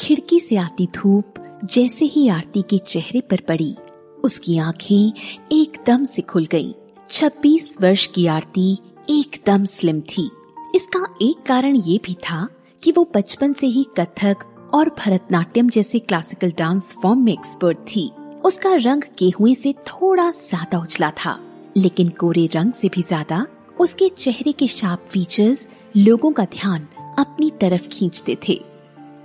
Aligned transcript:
खिड़की 0.00 0.38
से 0.40 0.56
आती 0.56 0.86
धूप 0.94 1.34
जैसे 1.64 2.04
ही 2.04 2.28
आरती 2.28 2.60
के 2.62 2.76
चेहरे 2.78 3.20
पर 3.20 3.40
पड़ी, 3.48 3.74
उसकी 4.24 4.56
आँखें 4.58 5.12
एकदम 5.52 6.04
से 6.04 6.22
खुल 6.22 6.46
गईं। 6.46 6.72
26 7.10 7.76
वर्ष 7.82 8.06
की 8.06 8.26
आरती 8.26 8.72
एकदम 9.10 9.64
स्लिम 9.64 10.00
थी। 10.08 10.24
इसका 10.74 11.04
एक 11.22 11.42
कारण 11.46 11.76
ये 11.76 11.98
भी 12.04 12.14
था 12.22 12.46
कि 12.82 12.92
वो 12.92 13.06
बचपन 13.14 13.52
से 13.52 13.66
ही 13.66 13.84
कथक 13.98 14.46
और 14.74 14.88
भरतनाट्यम 14.98 15.68
जैसे 15.68 15.98
क्लासिकल 15.98 16.52
डांस 16.58 16.94
फॉर्म 17.02 17.24
में 17.24 17.32
एक्सपर्ट 17.32 17.78
थी। 17.86 18.10
उसका 18.44 18.74
रंग 18.74 19.02
गेहुए 19.18 19.54
से 19.54 19.72
थोड़ा 19.86 20.30
ज़्यादा 20.30 20.78
उजला 20.78 21.10
था, 21.16 21.38
लेकिन 21.76 22.08
कोरे 22.20 22.48
रंग 22.54 22.72
से 22.72 22.88
भी 22.88 23.02
ज़्यादा 23.02 23.46
उसके 23.80 24.08
चेहरे 24.08 24.52
के 24.52 24.66
शार्प 24.68 25.04
फीचर्स 25.10 25.68
लोगों 25.96 26.32
का 26.32 26.44
ध्यान 26.52 26.88
अपनी 27.18 27.50
तरफ़ 27.60 27.88
खींचते 27.88 28.36
थे। 28.48 28.60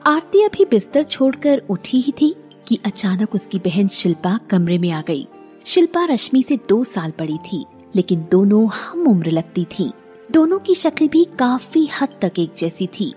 आरती 0.08 0.44
अभी 0.44 0.66
बिस्तर 0.66 1.04
छोड़कर 1.04 1.62
उठी 1.70 2.00
ही 2.00 2.12
थी 2.12 2.36
कि 2.68 2.80
अचानक 2.86 3.36
उसकी 3.36 3.60
बहन 3.60 3.88
शिल्पा 3.88 4.40
कमरे 4.50 4.78
में 4.78 4.92
आ 4.92 5.02
गई। 5.02 5.28
शिल्पा 5.66 6.06
रश्मि 6.06 6.44
से 6.44 6.60
दो 6.70 6.84
साल 6.84 7.14
बड़ी 7.20 7.38
थी, 7.38 7.66
लेकिन 7.96 8.28
दोनों 8.32 8.68
हम 8.68 9.08
उम्र 9.08 9.32
लगती 9.32 9.66
थी। 9.66 9.92
दोनों 10.32 10.60
की 10.60 10.76
शक्ल 10.76 11.08
भी 11.08 11.24
काफ़ी 11.24 11.90
हद 12.02 12.10
तक 12.22 12.40
एक 12.40 12.52
जैसी 12.58 12.88
थी। 12.88 13.14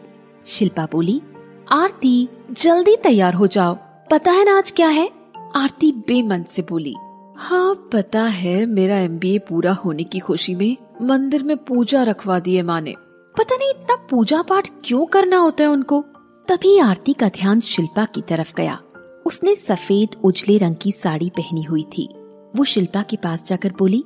शिल्पा 0.47 0.89
बोली, 0.93 1.23
आरती, 1.71 2.29
जल्दी 2.51 2.97
तैयार 2.97 3.35
हो 3.35 3.47
जाओ। 3.47 3.77
पता 4.11 4.31
है 4.31 4.45
ना 4.45 4.59
आज 4.59 4.71
क्या 4.71 4.89
है? 4.89 5.11
आरती 5.57 5.93
बेमन 5.93 6.43
से 6.43 6.63
बोली 6.63 6.95
हाँ 7.37 7.91
पता 7.93 8.23
है, 8.23 8.67
मेरा 8.67 8.99
एमबीए 8.99 9.39
पूरा 9.39 9.73
होने 9.73 10.05
की 10.05 10.19
खुशी 10.19 10.55
में 10.55 10.77
मंदिर 11.03 11.43
में 11.43 11.57
पूजा 11.57 12.03
रखवा 12.03 12.39
दी 12.39 12.55
है 12.55 12.63
माँ 12.63 12.81
ने। 12.81 12.95
पता 13.39 13.57
नहीं 13.57 13.71
इतना 13.71 13.97
पूजा 14.11 14.43
पाठ 14.43 14.69
क्यों 14.85 15.07
करना 15.07 15.37
होता 15.37 15.65
है 15.65 15.71
उनको? 15.71 16.05
तभी 16.49 16.79
आरती 16.79 17.13
का 17.13 17.29
ध्यान 17.29 17.61
शिल्पा 17.61 18.05
की 18.05 18.21
तरफ़ 18.21 18.55
गया। 18.57 18.79
उसने 19.27 19.55
सफ़ेद, 19.55 20.09
उजले 20.25 20.59
रंग 20.59 20.77
की 20.83 20.93
साड़ी 20.93 21.31
पहनी 21.31 21.63
हुई 21.63 21.83
थी। 21.83 22.09
वो 22.57 22.65
शिल्पा 22.65 23.03
के 23.03 23.17
पास 23.17 23.45
जाकर 23.45 23.73
बोली, 23.79 24.05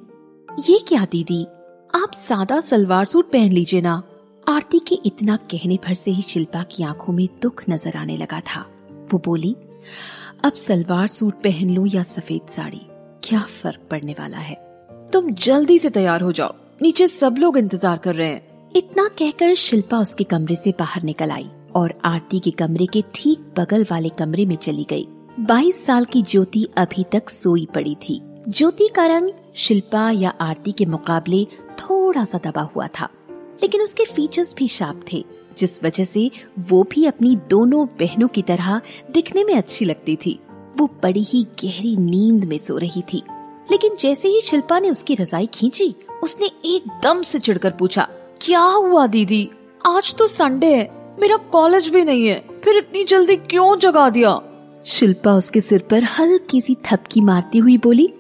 ये 0.69 0.79
क्या 0.89 1.05
दीदी? 1.05 1.45
आप 1.95 2.13
सादा 2.15 2.61
सलवार 2.61 3.05
सूट 3.05 3.31
पहन 3.33 3.53
लीजिए 3.53 3.81
ना। 3.81 4.03
आरती 4.49 4.79
के 4.79 4.95
इतना 4.95 5.37
कहने 5.37 5.79
भर 5.87 5.95
से 5.95 6.11
ही 6.11 6.23
शिल्पा 6.23 6.63
की 6.63 6.85
आँखों 6.85 7.13
में 7.13 7.29
दुख 7.43 7.65
नज़र 7.71 7.97
आने 7.97 8.17
लगा 8.17 8.41
था। 8.41 8.67
वो 9.13 9.23
बोली, 9.25 9.57
अब 10.45 10.53
सलवार 10.53 11.07
सूट 11.07 11.35
पहन 11.35 11.71
लूँ 11.71 11.89
या 11.89 12.03
सफ़ेद 12.03 12.49
साड़ी? 12.49 12.83
क्या 13.25 13.41
फ़र्क 13.41 13.89
पड़ने 13.91 14.13
वाला 14.13 14.39
है? 14.39 14.55
तुम 15.13 15.31
जल्दी 15.31 15.79
से 15.79 15.91
तैयार 15.91 16.21
हो 16.21 16.33
जाओ। 16.33 16.55
नीचे 16.83 17.07
सब 17.07 17.37
लोग 17.39 17.59
इंतज़ार 17.59 17.99
कर 17.99 18.15
रहे 18.15 18.29
हैं। 18.29 18.71
इतना 18.77 19.09
कहकर 19.09 19.55
शिल्पा 19.55 19.99
उसके 19.99 20.25
कमरे 20.25 20.57
से 20.57 20.75
बाहर 20.79 21.03
निकल 21.03 21.31
आई। 21.31 21.51
और 21.75 21.95
आरती 22.05 22.39
के 22.39 22.51
कमरे 22.51 22.87
के 22.87 23.05
ठीक 23.15 23.39
बगल 23.59 23.87
वाले 23.91 24.09
कमरे 24.09 24.47
में 24.47 24.57
चली 24.57 24.87
गई। 24.91 25.07
बाईस 25.41 25.87
साल 25.87 26.05
की 26.05 26.23
ज्योति 26.23 26.67
अभी 26.77 27.05
तक 27.13 27.31
सोई 27.31 27.69
पड़ी 27.75 27.95
थी। 27.95 28.23
ज्योति 28.49 28.89
का 28.89 29.07
रंग, 29.07 29.31
शिल्पा 29.55 30.11
या 30.11 30.31
आरती 30.31 30.73
के 30.73 30.87
मुकाबले 30.87 31.45
थोड़ा 31.55 32.25
सा 32.25 32.39
दबा 32.39 32.63
हुआ 32.63 32.87
था। 32.87 33.09
लेकिन 33.31 33.81
उसके 33.81 34.05
फीचर्स 34.05 34.55
भी 34.57 34.69
शार्प 34.69 35.05
थे, 35.13 35.25
जिस 35.59 35.85
वजह 35.85 36.05
से 36.05 36.31
वो 36.59 36.83
भी 36.83 37.07
अपनी 37.07 37.37
दोनों 37.51 37.87
बहनों 37.87 38.29
की 38.29 38.43
तरह 38.43 38.81
दिखने 39.11 39.45
में 39.45 39.55
अच्छी 39.55 39.85
लगती 39.85 40.17
थी। 40.17 40.41
वो 40.77 40.87
बड़ी 41.03 41.23
ही 41.23 41.43
गहरी 41.43 41.97
नींद 41.97 42.45
में 42.45 42.59
सो 42.59 42.79
रही 42.79 43.03
थी। 43.13 43.23
लेकिन 43.71 43.97
जैसे 44.01 44.29
ही 44.29 44.41
शिल्पा 44.41 44.79
ने 44.79 44.91
उसकी 44.91 45.15
रजाई 45.15 45.47
खींची, 45.47 45.95
उसने 46.23 46.47
एकदम 46.65 47.23
से 47.23 47.39
चिढ़कर 47.39 47.71
पूछा, 47.71 48.09
क्या 48.41 48.61
हुआ 48.61 49.07
दीदी? 49.07 49.51
आज 49.87 50.15
तो 50.15 50.27
संडे 50.27 50.75
है। 50.75 51.02
मेरा 51.23 51.37
कॉलेज 51.37 51.89
भी 51.89 52.05
नहीं 52.05 52.27
है। 52.29 52.45
फिर 52.65 52.77
इतनी 52.77 53.05
जल्दी 53.05 53.37
क्यों 53.37 53.79
जगा 53.79 54.11
दिया? 54.11 54.41
शिल्पा 54.87 55.33
उसके 55.33 55.61
सिर 55.61 55.85
पर 55.91 56.05
हल्की 56.05 56.61
सी 56.61 56.75
थपकी 56.75 57.21
मारती 57.21 57.59
हुई 57.59 57.79
बोली, 57.79 58.13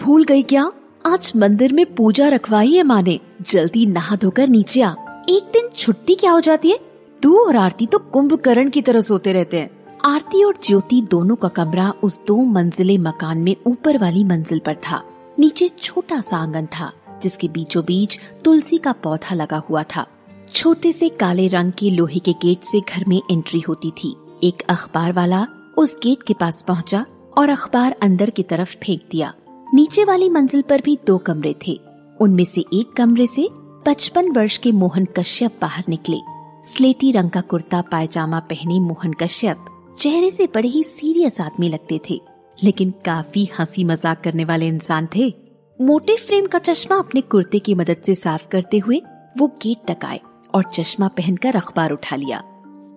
भूल 0.00 0.24
गई 0.24 0.42
क्या? 0.42 0.72
आज 1.06 1.32
मंदिर 1.36 1.72
में 1.72 1.94
पूजा 1.94 2.28
रखवाई 2.28 2.72
है 2.72 2.82
माँ 2.82 3.02
ने। 3.02 3.20
जल्दी 3.42 3.86
नहा 3.86 4.16
धोकर 4.16 4.48
नीचे 4.48 4.82
आ। 4.82 4.92
एक 5.28 5.50
दिन 5.52 5.68
छुट्टी 5.76 6.14
क्या 6.14 6.32
हो 6.32 6.40
जाती 6.40 6.70
है? 6.70 6.80
तू 7.22 7.38
और 7.38 7.56
आरती 7.56 7.86
तो 7.86 7.98
कुंभकर्ण 7.98 8.70
की 8.70 8.82
तरह 8.82 9.00
सोते 9.00 9.32
रहते 9.32 9.58
हैं। 9.58 9.70
आरती 10.04 10.44
और 10.44 10.54
ज्योति 10.64 11.02
दोनों 11.10 11.36
का 11.36 11.48
कमरा 11.48 11.92
उस 12.02 12.20
दो 12.26 12.36
मंजिले 12.36 12.98
मकान 12.98 13.38
में 13.38 13.56
ऊपर 13.66 13.98
वाली 13.98 14.24
मंजिल 14.24 14.58
पर 14.58 14.74
था। 14.74 15.02
नीचे 15.38 15.68
छोटा 15.68 16.20
सा 16.20 16.36
आँगन 16.36 16.66
था, 16.66 16.92
जिसके 17.22 17.48
बीचों 17.48 17.84
बीच 17.84 18.20
तुलसी 18.44 18.78
का 18.78 18.92
पौधा 18.92 19.34
लगा 19.34 19.56
हुआ 19.56 19.82
था। 19.82 20.06
छोटे 20.54 20.92
से 20.92 21.08
काले 21.08 21.46
रंग 21.48 21.72
के 21.72 21.90
लोहे 21.90 22.18
के 22.18 22.32
गेट 22.32 22.62
से 22.62 22.80
घर 22.80 23.04
में 23.08 23.22
एंट्री 23.30 23.60
होती 23.60 23.90
थी। 23.90 24.16
एक 24.44 24.62
अखबार 24.68 25.12
वाला 25.12 25.46
उस 25.78 25.96
गेट 26.02 26.22
के 26.22 26.34
पास 26.34 26.62
पहुँचा 26.62 27.04
और 27.38 27.48
अखबार 27.48 27.96
अंदर 28.02 28.30
की 28.30 28.42
तरफ़ 28.42 28.76
फेंक 28.76 29.00
दिया। 29.10 29.32
नीचे 29.74 30.04
वाली 30.04 30.28
मंजिल 30.28 30.62
पर 30.62 30.80
भी 30.80 30.98
दो 31.06 31.18
कमरे 31.18 31.54
थे। 31.66 31.80
उनमें 32.20 32.44
से 32.44 32.60
एक 32.60 32.92
कमरे 32.96 33.26
से 33.26 33.48
पचपन 33.86 34.30
वर्ष 34.30 34.58
के 34.58 34.72
मोहन 34.72 35.04
कश्यप 35.04 35.58
बाहर 35.62 35.84
निकले। 35.88 36.18
स्लेटी 36.64 37.10
रंग 37.10 37.30
का 37.30 37.40
कुर्ता, 37.40 37.80
पायजामा 37.80 38.38
पहने 38.40 38.80
मोहन 38.80 39.12
कश्यप 39.12 39.64
चेहरे 39.98 40.30
से 40.30 40.46
बड़े 40.46 40.68
ही 40.68 40.82
सीरियस 40.82 41.40
आदमी 41.40 41.68
लगते 41.68 42.00
थे। 42.10 42.20
लेकिन 42.62 42.90
काफ़ी 43.04 43.48
हँसी 43.58 43.84
मज़ाक 43.84 44.20
करने 44.20 44.44
वाले 44.44 44.68
इंसान 44.68 45.08
थे। 45.16 45.34
मोटे 45.80 46.16
फ्रेम 46.16 46.46
का 46.46 46.58
चश्मा 46.58 46.98
अपने 46.98 47.20
कुर्ते 47.20 47.58
की 47.58 47.74
मदद 47.74 48.02
से 48.06 48.14
साफ़ 48.14 48.48
करते 48.48 48.78
हुए 48.78 49.02
वो 49.38 49.46
गेट 49.62 49.90
तक 49.90 50.04
आए। 50.04 50.20
और 50.54 50.64
चश्मा 50.74 51.08
पहनकर 51.08 51.56
अखबार 51.56 51.90
उठा 51.90 52.16
लिया। 52.16 52.42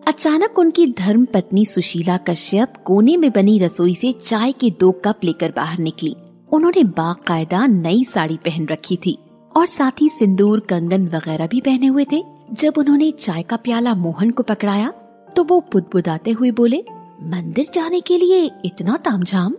अचानक 0.07 0.59
उनकी 0.59 0.85
धर्म 0.87 1.25
पत्नी 1.25 1.65
सुशीला 1.65 2.17
कश्यप 2.17 2.73
कोने 2.85 3.15
में 3.17 3.31
बनी 3.31 3.57
रसोई 3.59 3.95
से 3.95 4.11
चाय 4.25 4.51
के 4.51 4.69
दो 4.79 4.91
कप 5.05 5.19
लेकर 5.23 5.53
बाहर 5.55 5.79
निकली। 5.79 6.15
उन्होंने 6.51 6.83
बाकायदा 6.83 7.65
नई 7.67 8.03
साड़ी 8.03 8.37
पहन 8.37 8.65
रखी 8.65 8.97
थी 9.05 9.17
और 9.55 9.65
साथ 9.65 10.01
ही 10.01 10.09
सिंदूर, 10.09 10.59
कंगन 10.59 11.07
वगैरह 11.07 11.47
भी 11.47 11.61
पहने 11.61 11.87
हुए 11.87 12.05
थे। 12.11 12.23
जब 12.53 12.73
उन्होंने 12.77 13.11
चाय 13.11 13.43
का 13.43 13.55
प्याला 13.55 13.93
मोहन 13.95 14.31
को 14.31 14.43
पकड़ाया 14.43 14.91
तो 15.35 15.43
वो 15.43 15.59
बुदबुदाते 15.73 16.31
हुए 16.31 16.51
बोले, 16.51 16.83
मंदिर 17.23 17.67
जाने 17.73 17.99
के 17.99 18.17
लिए 18.17 18.51
इतना 18.65 18.97
तामझाम? 18.97 19.55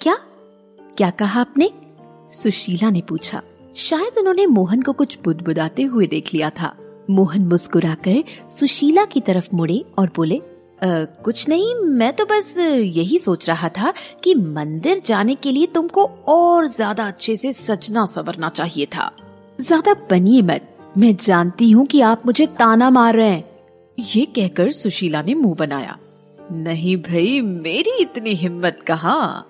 क्या? 0.00 0.16
क्या 0.96 1.10
कहा 1.10 1.40
आपने? 1.40 1.70
सुशीला 2.28 2.90
ने 2.90 3.00
पूछा। 3.00 3.42
शायद 3.76 4.18
उन्होंने 4.18 4.46
मोहन 4.46 4.82
को 4.82 4.92
कुछ 4.92 5.18
बुदबुदाते 5.24 5.82
हुए 5.82 6.06
देख 6.06 6.34
लिया 6.34 6.50
था। 6.50 6.74
मोहन 7.10 7.46
मुस्कुराकर 7.46 8.22
सुशीला 8.48 9.04
की 9.04 9.20
तरफ़ 9.20 9.48
मुड़े 9.54 9.84
और 9.98 10.10
बोले 10.16 10.40
आ, 10.82 11.04
कुछ 11.24 11.48
नहीं 11.48 11.74
मैं 11.74 12.12
तो 12.12 12.24
बस 12.24 12.54
यही 12.58 13.18
सोच 13.18 13.48
रहा 13.48 13.68
था 13.68 13.92
कि 14.24 14.34
मंदिर 14.34 15.02
जाने 15.06 15.34
के 15.34 15.52
लिए 15.52 15.66
तुमको 15.66 16.04
और 16.28 16.66
ज़्यादा 16.66 17.06
अच्छे 17.06 17.36
से 17.36 17.52
सजना 17.52 18.04
सवरना 18.06 18.48
चाहिए 18.48 18.86
था। 18.86 19.10
ज़्यादा 19.60 19.94
बनिए 20.10 20.42
मत। 20.42 20.68
मैं 20.98 21.14
जानती 21.16 21.70
हूँ 21.70 21.86
कि 21.86 22.00
आप 22.00 22.26
मुझे 22.26 22.46
ताना 22.58 22.90
मार 22.90 23.14
रहे 23.14 23.28
हैं। 23.28 23.44
ये 23.98 24.24
कहकर 24.26 24.70
सुशीला 24.70 25.22
ने 25.22 25.34
मुँह 25.34 25.54
बनाया। 25.54 25.98
नहीं 26.52 26.96
भाई 27.02 27.40
मेरी 27.40 27.96
इतनी 28.00 28.34
हिम्मत 28.34 28.80
कहा? 28.86 29.44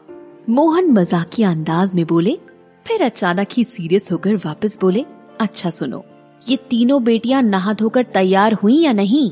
मोहन 0.51 0.91
मजाकिया 0.93 1.51
अंदाज 1.51 1.95
में 1.95 2.07
बोले। 2.07 2.39
फिर 2.87 3.03
अचानक 3.03 3.49
ही 3.53 3.65
सीरियस 3.65 4.13
होकर 4.13 4.37
वापस 4.37 4.79
बोले 4.81 5.05
अच्छा 5.41 5.71
सुनो 5.71 6.05
ये 6.49 6.57
तीनों 6.71 7.03
बेटियाँ 7.05 7.43
नहा 7.43 7.73
धोकर 7.73 8.03
तैयार 8.05 8.53
हुई 8.53 8.79
या 8.81 8.93
नहीं? 8.93 9.31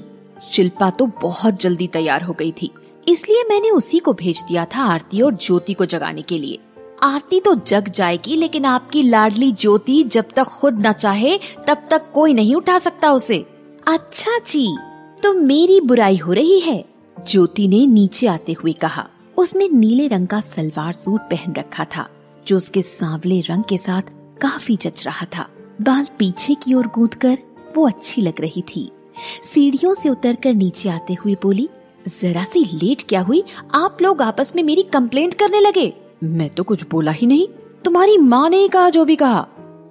शिल्पा 0.53 0.91
तो 0.91 1.07
बहुत 1.23 1.61
जल्दी 1.61 1.87
तैयार 1.87 2.23
हो 2.23 2.33
गई 2.33 2.53
थी। 2.53 2.71
इसलिए 3.09 3.43
मैंने 3.49 3.71
उसी 3.71 3.99
को 3.99 4.13
भेज 4.13 4.43
दिया 4.49 4.65
था 4.65 4.83
आरती 4.85 5.21
और 5.21 5.35
ज्योति 5.35 5.75
को 5.75 5.87
जगाने 5.87 6.23
के 6.23 6.39
लिए। 6.39 6.59
आरती 7.03 7.41
तो 7.41 7.55
जग 7.55 7.89
जाएगी, 7.89 8.37
लेकिन 8.37 8.65
आपकी 8.65 9.03
लाडली 9.03 9.51
ज्योति 9.53 10.03
जब 10.05 10.29
तक 10.37 10.45
खुद 10.45 10.87
न 10.87 10.93
चाहे, 10.93 11.39
तब 11.67 11.83
तक 11.91 12.11
कोई 12.15 12.35
नहीं 12.35 12.55
उठा 12.55 12.79
सकता 12.79 13.13
उसे। 13.13 13.39
अच्छा 13.87 14.39
जी 14.39 14.67
तो 15.23 15.33
मेरी 15.33 15.81
बुराई 15.81 16.17
हो 16.17 16.33
रही 16.33 16.59
है, 16.61 16.85
ज्योति 17.17 17.67
ने 17.69 17.85
नीचे 17.87 18.27
आते 18.27 18.53
हुए 18.53 18.73
कहा। 18.73 19.09
उसने 19.37 19.69
नीले 19.69 20.07
रंग 20.07 20.27
का 20.27 20.41
सलवार 20.41 20.93
सूट 20.93 21.21
पहन 21.21 21.53
रखा 21.53 21.85
था, 21.97 22.09
जो 22.47 22.57
उसके 22.57 22.83
सांवले 22.83 23.41
रंग 23.41 23.65
के 23.65 23.79
साथ 23.79 24.11
काफ़ी 24.41 24.77
जच 24.77 25.05
रहा 25.07 25.27
था। 25.37 25.49
बाल 25.81 26.07
पीछे 26.19 26.55
की 26.55 26.75
ओर 26.75 26.87
गूंद 26.87 27.15
कर 27.15 27.39
वो 27.77 27.87
अच्छी 27.87 28.23
लग 28.23 28.41
रही 28.41 28.63
थी। 28.63 28.91
सीढ़ियों 29.55 29.95
से 29.95 30.09
उतरकर 30.09 30.55
नीचे 30.55 30.89
आते 30.89 31.15
हुए 31.15 31.37
बोली, 31.43 31.69
जरा 32.09 32.45
सी 32.45 32.61
लेट 32.61 33.03
क्या 33.03 33.21
हुई? 33.21 33.43
आप 33.75 33.99
लोग 34.03 34.23
आपस 34.23 34.53
में 34.57 34.63
मेरी 34.63 34.83
कंप्लेंट 34.83 35.35
करने 35.35 35.61
लगे? 35.61 35.93
मैं 36.25 36.51
तो 36.51 36.63
कुछ 36.63 36.85
बोला 36.91 37.13
ही 37.13 37.27
नहीं। 37.27 37.49
तुम्हारी 37.85 38.19
माँ 38.19 38.49
ने 38.49 38.69
कहा, 38.69 38.91
जो 38.91 39.05
भी 39.05 39.17
कहा। 39.17 39.49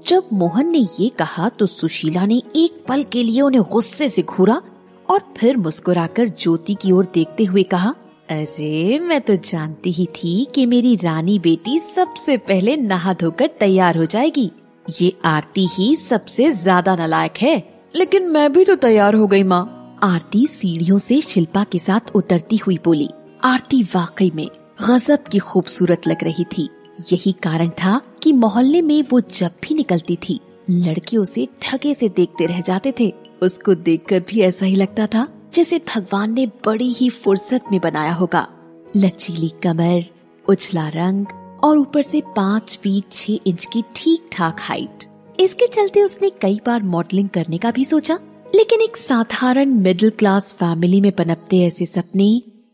जब 0.07 0.23
मोहन 0.33 0.69
ने 0.69 0.87
ये 0.99 1.09
कहा 1.09 1.49
तो 1.49 1.65
सुशीला 1.65 2.25
ने 2.25 2.41
एक 2.55 2.85
पल 2.87 3.03
के 3.03 3.23
लिए 3.23 3.41
उन्हें 3.41 3.63
गुस्से 3.63 4.09
से 4.09 4.21
घूरा 4.21 4.61
और 5.09 5.33
फिर 5.37 5.57
मुस्कुराकर 5.57 6.29
ज्योति 6.29 6.73
की 6.73 6.91
ओर 6.91 7.07
देखते 7.13 7.43
हुए 7.43 7.63
कहा, 7.63 7.95
अरे, 8.29 8.99
मैं 8.99 9.21
तो 9.21 9.35
जानती 9.35 9.91
ही 9.91 10.05
थी 10.05 10.47
कि 10.55 10.65
मेरी 10.65 10.95
रानी 10.95 11.39
बेटी 11.39 11.79
सबसे 11.79 12.37
पहले 12.37 12.77
नहा 12.77 13.13
धोकर 13.13 13.47
तैयार 13.47 13.97
हो 13.97 14.05
जाएगी। 14.05 14.51
ये 14.85 15.13
आरती 15.25 15.67
ही 15.67 15.95
सबसे 15.95 16.51
ज़्यादा 16.53 16.95
नलायक 16.95 17.37
है। 17.37 17.55
लेकिन 17.95 18.29
मैं 18.29 18.51
भी 18.53 18.65
तो 18.65 18.75
तैयार 18.75 19.15
हो 19.15 19.27
गई 19.27 19.43
माँ। 19.43 19.99
आरती 20.03 20.45
सीढ़ियों 20.47 20.97
से 20.97 21.19
शिल्पा 21.21 21.63
के 21.63 21.79
साथ 21.79 22.15
उतरती 22.15 22.57
हुई 22.57 22.77
बोली, 22.85 23.09
आरती 23.43 23.81
वाकई 23.85 24.31
में 24.35 24.47
गजब 24.81 25.23
की 25.31 25.39
खूबसूरत 25.39 26.07
लग 26.07 26.23
रही 26.23 26.43
थी। 26.47 26.69
यही 27.11 27.31
कारण 27.43 27.69
था 27.77 27.99
कि 28.23 28.31
मोहल्ले 28.33 28.81
में 28.81 29.01
वो 29.11 29.19
जब 29.31 29.51
भी 29.63 29.75
निकलती 29.75 30.15
थी 30.15 30.39
लड़के 30.69 31.17
उसे 31.17 31.47
ठगे 31.61 31.93
से 31.93 32.09
देखते 32.09 32.45
रह 32.45 32.61
जाते 32.61 32.93
थे। 32.99 33.13
उसको 33.41 33.73
देखकर 33.75 34.19
भी 34.29 34.41
ऐसा 34.41 34.65
ही 34.65 34.75
लगता 34.75 35.07
था 35.07 35.27
जैसे 35.53 35.81
भगवान 35.87 36.33
ने 36.33 36.45
बड़ी 36.65 36.89
ही 36.89 37.09
फुर्सत 37.09 37.71
में 37.71 37.79
बनाया 37.81 38.13
होगा। 38.13 38.47
लचीली 38.95 39.49
कमर 39.63 40.03
उछला 40.45 40.87
रंग 40.89 41.25
और 41.63 41.77
ऊपर 41.77 42.01
से 42.01 42.21
पाँच 42.35 42.77
फीट 42.83 43.11
छह 43.11 43.49
इंच 43.49 43.65
की 43.65 43.83
ठीक 43.95 44.29
ठाक 44.31 44.59
हाइट 44.59 45.03
इसके 45.39 45.67
चलते 45.67 46.01
उसने 46.03 46.29
कई 46.41 46.59
बार 46.65 46.83
मॉडलिंग 46.83 47.29
करने 47.29 47.57
का 47.57 47.71
भी 47.71 47.85
सोचा, 47.85 48.17
लेकिन 48.55 48.81
एक 48.81 48.97
साधारण 48.97 49.69
मिडिल 49.77 50.09
क्लास 50.09 50.53
फैमिली 50.53 51.01
में 51.01 51.11
पनपते 51.11 51.59
ऐसे 51.65 51.85
सपने 51.85 52.27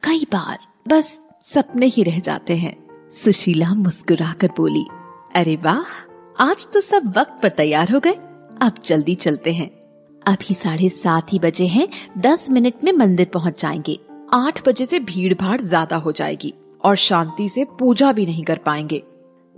कई 0.04 0.26
बार 0.34 0.58
बस 0.88 1.20
सपने 1.44 1.86
ही 1.86 2.04
रह 2.04 2.20
जाते 2.20 2.56
हैं। 2.56 2.76
सुशीला 3.14 3.74
मुस्कुराकर 3.74 4.50
बोली, 4.58 4.86
अरे 5.36 5.56
वाह, 5.56 5.96
आज 6.40 6.68
तो 6.74 6.82
सब 6.82 7.14
वक्त 7.18 7.40
पर 7.44 7.50
तैयार 7.50 7.92
हो 7.92 8.00
गए। 8.00 8.14
अब 8.62 8.80
जल्दी 8.86 9.16
चलते 9.16 9.54
हैं। 9.54 9.70
अभी 10.22 10.54
साढ़े 10.54 10.90
सात 10.90 11.34
ही 11.34 11.40
बजे 11.40 11.66
हैं, 11.68 11.88
दस 12.18 12.50
मिनट 12.50 12.84
में 12.84 12.92
मंदिर 12.92 13.30
पहुँच 13.34 13.62
जाएँगे। 13.62 14.00
आठ 14.34 14.68
बजे 14.68 14.86
से 14.86 15.00
भीड़ 15.02 15.34
भाड़ 15.34 15.60
ज़्यादा 15.62 15.96
हो 15.96 16.12
जाएगी। 16.12 16.54
और 16.88 16.96
शांति 16.96 17.48
से 17.50 17.64
पूजा 17.80 18.12
भी 18.12 18.26
नहीं 18.26 18.44
कर 18.44 18.58
पाएँगे। 18.58 19.04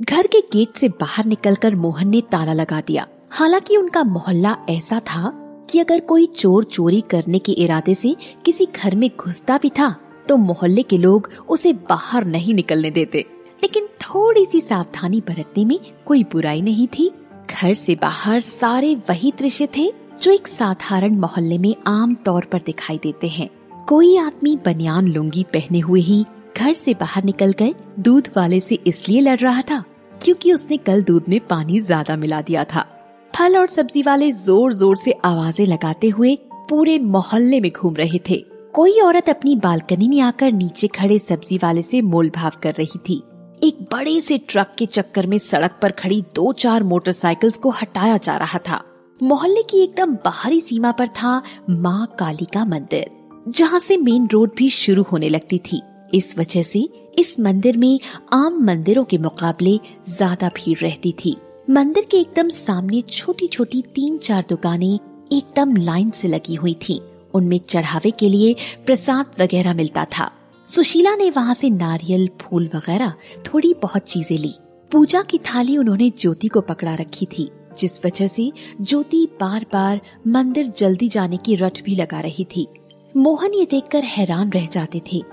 घर 0.02 0.28
के 0.28 0.40
गेट 0.54 0.78
से 0.78 0.88
बाहर 0.90 1.26
निकलकर 1.26 1.76
मोहन 1.76 2.10
ने 2.10 2.22
ताला 2.22 2.54
लगा 2.54 2.82
दिया। 2.82 3.08
हालाँकि 3.30 3.78
उनका 3.78 4.04
मोहल्ला 4.04 4.56
ऐसा 4.70 5.00
था 5.00 5.32
कि 5.70 5.80
अगर 5.80 6.00
कोई 6.00 6.26
चोर 6.28 6.64
चोरी 6.64 7.02
करने 7.02 7.40
के 7.40 7.52
इरादे 7.54 7.94
से 7.94 8.16
किसी 8.46 8.68
घर 8.76 8.96
में 8.96 9.10
घुसता 9.20 9.58
भी 9.58 9.70
था 9.70 9.96
तो 10.28 10.38
मोहल्ले 10.38 10.84
के 10.84 10.98
लोग 10.98 11.30
उसे 11.50 11.74
बाहर 11.90 12.26
नहीं 12.26 12.54
निकलने 12.54 12.92
देते। 12.92 13.26
लेकिन 13.64 13.86
थोड़ी 14.02 14.46
सी 14.46 14.62
सावधानी 14.62 15.20
बरतने 15.22 15.66
में 15.66 15.80
कोई 16.06 16.24
बुराई 16.24 16.62
नहीं 16.62 16.88
थी। 16.88 17.10
घर 17.52 17.74
से 17.74 17.96
बाहर 17.96 18.40
सारे 18.40 18.94
वही 19.10 19.32
दृश्य 19.40 19.68
थे 19.78 19.92
जो 20.22 20.32
एक 20.32 20.48
साधारण 20.48 21.16
मोहल्ले 21.16 21.58
में 21.58 21.74
आम 21.88 22.16
तौर 22.16 22.46
पर 22.46 22.62
दिखाई 22.62 23.00
देते 23.04 23.28
हैं। 23.28 23.50
कोई 23.88 24.18
आदमी 24.18 24.58
बनियान 24.66 25.08
लुंगी 25.08 25.44
पहने 25.44 25.80
हुए 25.80 26.02
ही 26.02 26.26
घर 26.60 26.74
से 26.74 26.94
बाहर 26.94 27.24
निकल 27.24 27.54
कर 27.54 27.74
दूध 28.00 28.28
वाले 28.38 28.60
से 28.60 28.76
इसलिए 28.88 29.22
लड़ 29.22 29.40
रहा 29.40 29.62
था 29.62 29.84
क्योंकि 30.24 30.52
उसने 30.54 30.78
कल 30.78 31.04
दूध 31.04 31.28
में 31.30 31.40
पानी 31.48 31.80
ज़्यादा 31.82 32.16
मिला 32.18 32.42
दिया 32.42 32.64
था। 32.66 32.86
फल 33.34 33.58
और 33.58 33.68
सब्ज़ी 33.68 34.02
वाले 34.04 34.32
ज़ोर 34.32 34.74
ज़ोर 34.74 34.96
से 34.98 35.12
आवाज़ें 35.26 35.66
लगाते 35.66 36.10
हुए 36.10 36.36
पूरे 36.70 36.98
मोहल्ले 37.00 37.60
में 37.60 37.72
घूम 37.72 37.96
रहे 37.96 38.20
थे। 38.30 38.36
कोई 38.74 39.00
औरत 39.02 39.30
अपनी 39.30 39.56
बालकनी 39.56 40.08
में 40.08 40.20
आकर 40.22 40.52
नीचे 40.52 40.88
खड़े 40.88 41.20
सब्ज़ी 41.20 41.58
वाले 41.58 41.82
से 41.82 42.02
मोल 42.04 42.30
भाव 42.30 42.60
कर 42.64 42.74
रही 42.74 43.00
थी। 43.00 43.22
एक 43.64 43.78
बड़े 43.92 44.20
से 44.22 44.38
ट्रक 44.40 44.76
के 44.80 44.86
चक्कर 44.88 45.28
में 45.28 45.38
सड़क 45.38 45.80
पर 45.82 45.92
खड़ी 45.92 46.22
दो 46.36 46.52
चार 46.54 46.84
मोटरसाइकिल्स 46.84 47.58
को 47.58 47.70
हटाया 47.72 48.18
जा 48.18 48.36
रहा 48.38 48.60
था। 48.60 48.82
मोहल्ले 49.20 49.64
की 49.64 49.84
एकदम 49.84 50.14
बाहरी 50.26 50.60
सीमा 50.62 50.92
पर 50.92 51.08
था 51.14 51.42
माँ 51.70 52.16
काली 52.20 52.46
का 52.46 52.66
मंदिर, 52.66 53.10
जहाँ 53.50 53.80
से 53.80 53.98
मेन 53.98 54.28
रोड 54.32 54.56
भी 54.58 54.70
शुरू 54.72 55.04
होने 55.04 55.30
लगती 55.30 55.58
थी। 55.62 55.82
इस 56.14 56.38
वजह 56.38 56.64
से 56.64 56.88
इस 57.20 57.40
मंदिर 57.40 57.78
में 57.78 58.00
आम 58.34 58.64
मंदिरों 58.66 59.04
के 59.04 59.18
मुकाबले 59.18 59.80
ज़्यादा 60.08 60.50
भीड़ 60.50 60.78
रहती 60.80 61.12
थी। 61.26 61.36
मंदिर 61.70 62.06
के 62.12 62.18
एकदम 62.18 62.50
सामने 62.50 63.02
छोटी 63.02 63.48
छोटी 63.48 63.82
तीन 63.96 64.18
चार 64.18 64.46
दुकानें 64.50 65.00
एकदम 65.32 65.76
लाइन 65.76 66.10
से 66.10 66.28
लगी 66.28 66.56
हुई 66.56 66.74
थी। 66.82 67.00
उनमें 67.34 67.60
चढ़ावे 67.60 68.12
के 68.12 68.30
लिए 68.30 68.56
प्रसाद 68.86 69.36
वगैरह 69.40 69.74
मिलता 69.74 70.06
था। 70.18 70.32
सुशीला 70.68 71.16
ने 71.16 71.30
वहाँ 71.30 71.54
से 71.54 71.70
नारियल, 71.70 72.30
फूल 72.42 72.70
वगैरह 72.76 73.14
थोड़ी 73.46 73.74
बहुत 73.82 74.02
चीज़ें 74.02 74.38
ली। 74.38 74.54
पूजा 74.92 75.22
की 75.22 75.38
थाली 75.38 75.78
उन्होंने 75.78 76.10
ज्योति 76.20 76.48
को 76.48 76.62
पकड़ा 76.62 76.94
रखी 76.96 77.26
थी, 77.28 77.50
जिस 77.80 78.06
वजह 78.06 78.28
से 78.28 78.52
ज्योति 78.82 79.26
बार 79.40 79.66
बार 79.74 80.02
मंदिर 80.28 80.72
जल्दी 80.78 81.10
जाने 81.10 81.38
की 81.38 81.56
रट 81.56 81.82
भी 81.84 81.96
लगा 81.96 82.20
रही 82.20 82.46
थी। 82.56 82.68
मोहन 83.16 83.54
ये 83.54 83.66
देखकर 83.66 84.04
हैरान 84.06 84.50
रह 84.50 84.66
जाते 84.68 85.02
थे 85.12 85.24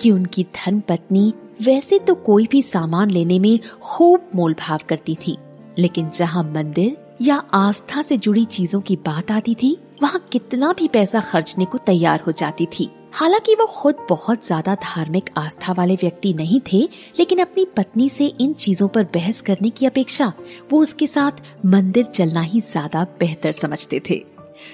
कि 0.00 0.10
उनकी 0.10 0.44
धन 0.56 0.80
पत्नी 0.80 1.32
वैसे 1.62 1.98
तो 1.98 2.14
कोई 2.16 2.46
भी 2.46 2.62
सामान 2.62 3.10
लेने 3.10 3.38
में 3.38 3.58
खूब 3.82 4.30
मोल 4.34 4.54
भाव 4.58 4.80
करती 4.88 5.14
थी, 5.16 5.36
लेकिन 5.78 6.10
जहाँ 6.10 6.42
मंदिर 6.46 6.96
या 7.22 7.36
आस्था 7.54 8.02
से 8.02 8.16
जुड़ी 8.18 8.44
चीज़ों 8.46 8.80
की 8.80 8.96
बात 8.96 9.30
आती 9.30 9.54
थी, 9.54 9.76
वहाँ 10.02 10.20
कितना 10.32 10.72
भी 10.72 10.88
पैसा 10.88 11.20
खर्चने 11.22 11.64
को 11.64 11.78
तैयार 11.78 12.20
हो 12.20 12.32
जाती 12.32 12.66
थी। 12.70 12.90
हालाँकि 13.12 13.54
वो 13.54 13.66
खुद 13.66 14.06
बहुत 14.08 14.46
ज़्यादा 14.46 14.74
धार्मिक 14.74 15.30
आस्था 15.38 15.72
वाले 15.72 15.94
व्यक्ति 15.94 16.32
नहीं 16.34 16.60
थे, 16.62 16.82
लेकिन 17.18 17.38
अपनी 17.38 17.64
पत्नी 17.76 18.08
से 18.08 18.26
इन 18.26 18.52
चीज़ों 18.54 18.88
पर 18.88 19.04
बहस 19.14 19.40
करने 19.40 19.70
की 19.70 19.86
अपेक्षा 19.86 20.32
वो 20.72 20.80
उसके 20.80 21.06
साथ 21.06 21.42
मंदिर 21.66 22.04
चलना 22.06 22.40
ही 22.42 22.60
ज़्यादा 22.62 23.06
बेहतर 23.20 23.52
समझते 23.54 24.00
थे। 24.10 24.24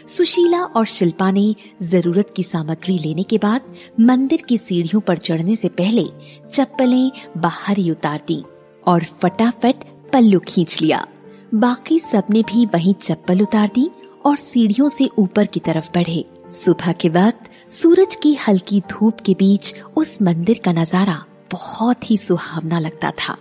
सुशीला 0.08 0.62
और 0.62 0.86
शिल्पा 0.86 1.30
ने 1.30 1.54
ज़रूरत 1.82 2.32
की 2.36 2.42
सामग्री 2.42 2.98
लेने 2.98 3.22
के 3.22 3.38
बाद 3.38 3.72
मंदिर 4.00 4.42
की 4.42 4.58
सीढ़ियों 4.58 5.00
पर 5.00 5.18
चढ़ने 5.18 5.56
से 5.56 5.68
पहले 5.68 6.04
चप्पलें 6.50 7.10
बाहर 7.36 7.78
ही 7.78 7.90
उतार 7.90 8.22
दी 8.28 8.42
और 8.86 9.04
फटाफट 9.22 9.84
पल्लू 10.12 10.40
खींच 10.48 10.80
लिया। 10.82 11.06
बाकी 11.54 11.98
सबने 12.00 12.42
भी 12.42 12.66
वहीं 12.66 12.94
चप्पल 12.94 13.42
उतार 13.42 13.70
दी 13.74 13.88
और 14.26 14.36
सीढ़ियों 14.36 14.88
से 14.88 15.08
ऊपर 15.18 15.46
की 15.46 15.60
तरफ़ 15.60 15.88
बढ़े। 15.94 16.24
सुबह 16.50 16.92
के 16.92 17.08
वक्त 17.08 17.50
सूरज 17.72 18.16
की 18.16 18.34
हल्की 18.48 18.80
धूप 18.90 19.20
के 19.20 19.34
बीच 19.34 19.74
उस 19.96 20.20
मंदिर 20.22 20.60
का 20.64 20.72
नज़ारा 20.72 21.22
बहुत 21.52 22.10
ही 22.10 22.16
सुहावना 22.16 22.78
लगता 22.78 23.10
था। 23.18 23.36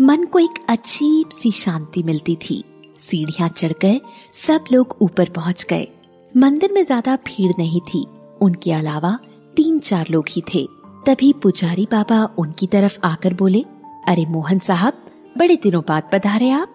मन 0.00 0.24
को 0.24 0.38
एक 0.38 0.64
अजीब 0.68 1.30
सी 1.32 1.50
शांति 1.52 2.02
मिलती 2.02 2.36
थी। 2.42 2.62
सीढ़ियाँ 3.02 3.48
चढ़कर 3.50 4.00
सब 4.36 4.64
लोग 4.72 4.96
ऊपर 5.02 5.28
पहुँच 5.30 5.66
गए। 5.70 5.88
मंदिर 6.34 6.72
में 6.72 6.82
ज़्यादा 6.84 7.16
भीड़ 7.26 7.52
नहीं 7.58 7.80
थी। 7.84 8.04
उनके 8.42 8.72
अलावा 8.72 9.18
तीन 9.56 9.78
चार 9.80 10.06
लोग 10.10 10.28
ही 10.30 10.42
थे। 10.54 10.66
तभी 11.06 11.32
पुजारी 11.42 11.86
बाबा 11.92 12.24
उनकी 12.38 12.66
तरफ़ 12.66 12.98
आकर 13.04 13.34
बोले, 13.34 13.64
अरे 14.08 14.26
मोहन 14.26 14.58
साहब, 14.58 15.04
बड़े 15.38 15.56
दिनों 15.62 15.82
बाद 15.88 16.08
पधारे 16.12 16.50
आप। 16.50 16.74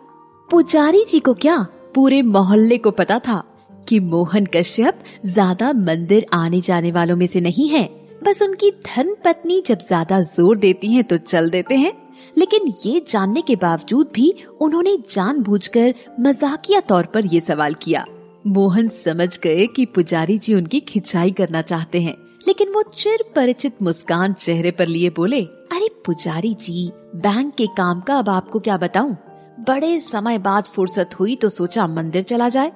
पुजारी 0.50 1.04
जी 1.10 1.20
को 1.20 1.34
क्या 1.36 1.58
पूरे 1.96 2.22
मोहल्ले 2.24 2.78
को 2.78 2.92
पता 2.92 3.20
था 3.20 3.44
कि 3.88 4.00
मोहन 4.02 4.46
कश्यप 4.46 5.04
ज़्यादा 5.26 5.72
मंदिर 5.76 6.26
आने 6.34 6.62
जाने 6.62 6.92
वालों 6.92 7.16
में 7.16 7.26
से 7.28 7.42
नहीं 7.42 7.68
है? 7.70 7.84
बस 8.24 8.42
उनकी 8.42 8.70
धर्म 8.86 9.16
पत्नी 9.26 9.62
जब 9.68 9.80
ज़्यादा 9.80 10.22
ज़ोर 10.22 10.58
देती 10.58 10.88
हैं 10.88 11.04
तो 11.04 11.18
चल 11.18 11.50
देते 11.50 11.76
हैं। 11.76 11.92
लेकिन 12.38 12.74
ये 12.86 13.02
जानने 13.10 13.42
के 13.42 13.56
बावजूद 13.56 14.12
भी 14.16 14.34
उन्होंने 14.62 14.98
जानबूझकर 15.12 15.94
मजाकिया 16.20 16.80
तौर 16.80 17.06
पर 17.06 17.26
ये 17.26 17.40
सवाल 17.40 17.74
किया। 17.74 18.06
मोहन 18.48 18.88
समझ 18.88 19.38
गए 19.40 19.66
कि 19.68 19.86
पुजारी 19.86 20.38
जी 20.38 20.54
उनकी 20.54 20.80
खिंचाई 20.80 21.32
करना 21.32 21.62
चाहते 21.62 22.02
हैं, 22.02 22.16
लेकिन 22.48 22.70
वो 22.70 22.84
चिर 22.96 23.24
परिचित 23.36 23.82
मुस्कान 23.82 24.34
चेहरे 24.34 24.72
पर 24.72 24.88
लिए 24.88 25.10
बोले, 25.10 25.42
अरे 25.42 25.90
पुजारी 26.06 26.54
जी, 26.54 26.90
बैंक 27.16 27.54
के 27.56 27.68
काम 27.68 28.02
का 28.02 28.18
अब 28.18 28.30
आपको 28.30 28.60
क्या 28.60 28.78
बताऊँ? 28.78 29.18
बड़े 29.60 30.00
समय 30.00 30.38
बाद 30.38 30.64
फुर्सत 30.64 31.10
हुई 31.20 31.36
तो 31.36 31.50
सोचा 31.50 31.88
मंदिर 31.88 32.24
चला 32.24 32.50
जाए। 32.50 32.72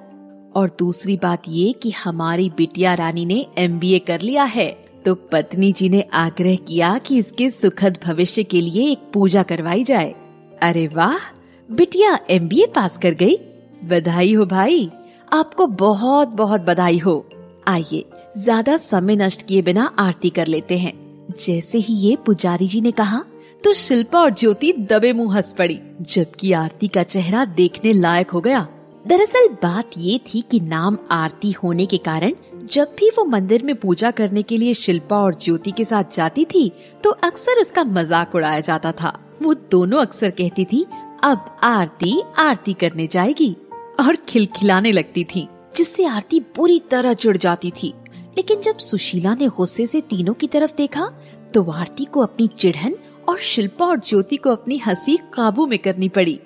और 0.54 0.76
दूसरी 0.78 1.16
बात 1.16 1.42
ये 1.48 1.72
कि 1.72 1.90
हमारी 1.90 2.48
बिटिया 2.50 2.94
रानी 2.94 3.24
ने 3.24 3.46
एमबीए 3.58 3.98
कर 3.98 4.20
लिया 4.20 4.44
है। 4.44 4.81
तो 5.04 5.14
पत्नी 5.32 5.72
जी 5.72 5.88
ने 5.88 6.00
आग्रह 6.14 6.56
किया 6.66 6.96
कि 6.98 7.16
इसके 7.18 7.48
सुखद 7.50 7.98
भविष्य 8.04 8.42
के 8.44 8.60
लिए 8.60 8.90
एक 8.90 9.10
पूजा 9.14 9.42
करवाई 9.42 9.84
जाए। 9.84 10.14
अरे 10.62 10.86
वाह, 10.88 11.18
बिटिया 11.68 12.18
एमबीए 12.30 12.66
पास 12.66 12.98
कर 12.98 13.14
गई। 13.14 13.36
बधाई 13.84 14.32
हो 14.32 14.46
भाई, 14.46 14.90
आपको 15.32 15.66
बहुत 15.66 16.28
बहुत 16.30 16.60
बधाई 16.60 16.98
हो। 16.98 17.24
आइए, 17.68 18.04
ज़्यादा 18.38 18.76
समय 18.76 19.16
नष्ट 19.16 19.46
किए 19.46 19.62
बिना 19.62 19.84
आरती 19.98 20.30
कर 20.30 20.46
लेते 20.46 20.78
हैं। 20.78 20.92
जैसे 21.40 21.78
ही 21.78 21.94
ये 21.96 22.16
पुजारी 22.26 22.66
जी 22.66 22.80
ने 22.80 22.90
कहा 22.92 23.24
तो 23.64 23.72
शिल्पा 23.74 24.20
और 24.20 24.34
ज्योति 24.34 24.72
दबे 24.82 25.12
मुँह 25.12 25.34
हंस 25.36 25.54
पड़ी, 25.58 25.78
जबकि 26.02 26.52
आरती 26.52 26.88
का 26.88 27.02
चेहरा 27.02 27.44
देखने 27.46 27.92
लायक 27.92 28.30
हो 28.30 28.40
गया। 28.40 28.66
दरअसल 29.04 29.48
बात 29.62 29.90
ये 29.98 30.18
थी 30.26 30.40
कि 30.50 30.60
नाम 30.60 30.98
आरती 31.10 31.50
होने 31.52 31.86
के 31.86 31.96
कारण 31.98 32.32
जब 32.64 32.94
भी 32.98 33.08
वो 33.10 33.24
मंदिर 33.24 33.62
में 33.62 33.74
पूजा 33.74 34.10
करने 34.10 34.42
के 34.42 34.56
लिए 34.56 34.74
शिल्पा 34.74 35.18
और 35.18 35.34
ज्योति 35.34 35.70
के 35.70 35.84
साथ 35.84 36.14
जाती 36.14 36.44
थी 36.44 36.70
तो 37.04 37.10
अक्सर 37.10 37.60
उसका 37.60 37.84
मज़ाक 37.84 38.34
उड़ाया 38.34 38.60
जाता 38.60 38.92
था। 38.92 39.18
वो 39.42 39.54
दोनों 39.70 40.00
अक्सर 40.00 40.30
कहती 40.30 40.64
थी, 40.64 40.84
अब 41.24 41.56
आरती 41.62 42.20
आरती 42.38 42.72
करने 42.72 43.06
जाएगी। 43.06 43.54
और 44.00 44.16
खिलखिलाने 44.28 44.92
लगती 44.92 45.24
थी, 45.24 45.46
जिससे 45.76 46.04
आरती 46.04 46.40
बुरी 46.56 46.78
तरह 46.90 47.14
चिढ़ 47.14 47.36
जाती 47.36 47.70
थी। 47.82 47.92
लेकिन 48.36 48.60
जब 48.60 48.76
सुशीला 48.76 49.34
ने 49.34 49.48
गुस्से 49.48 49.86
से 49.86 50.00
तीनों 50.00 50.34
की 50.34 50.46
तरफ़ 50.46 50.74
देखा 50.76 51.06
तो 51.54 51.62
आरती 51.70 52.04
को 52.04 52.20
अपनी 52.20 52.48
चिढ़न 52.58 52.94
और 53.28 53.38
शिल्पा 53.38 53.86
और 53.86 54.00
ज्योति 54.00 54.36
को 54.36 54.50
अपनी 54.50 54.78
हँसी 54.78 55.16
काबू 55.34 55.66
में 55.66 55.78
करनी 55.78 56.08
पड़ी। 56.08 56.38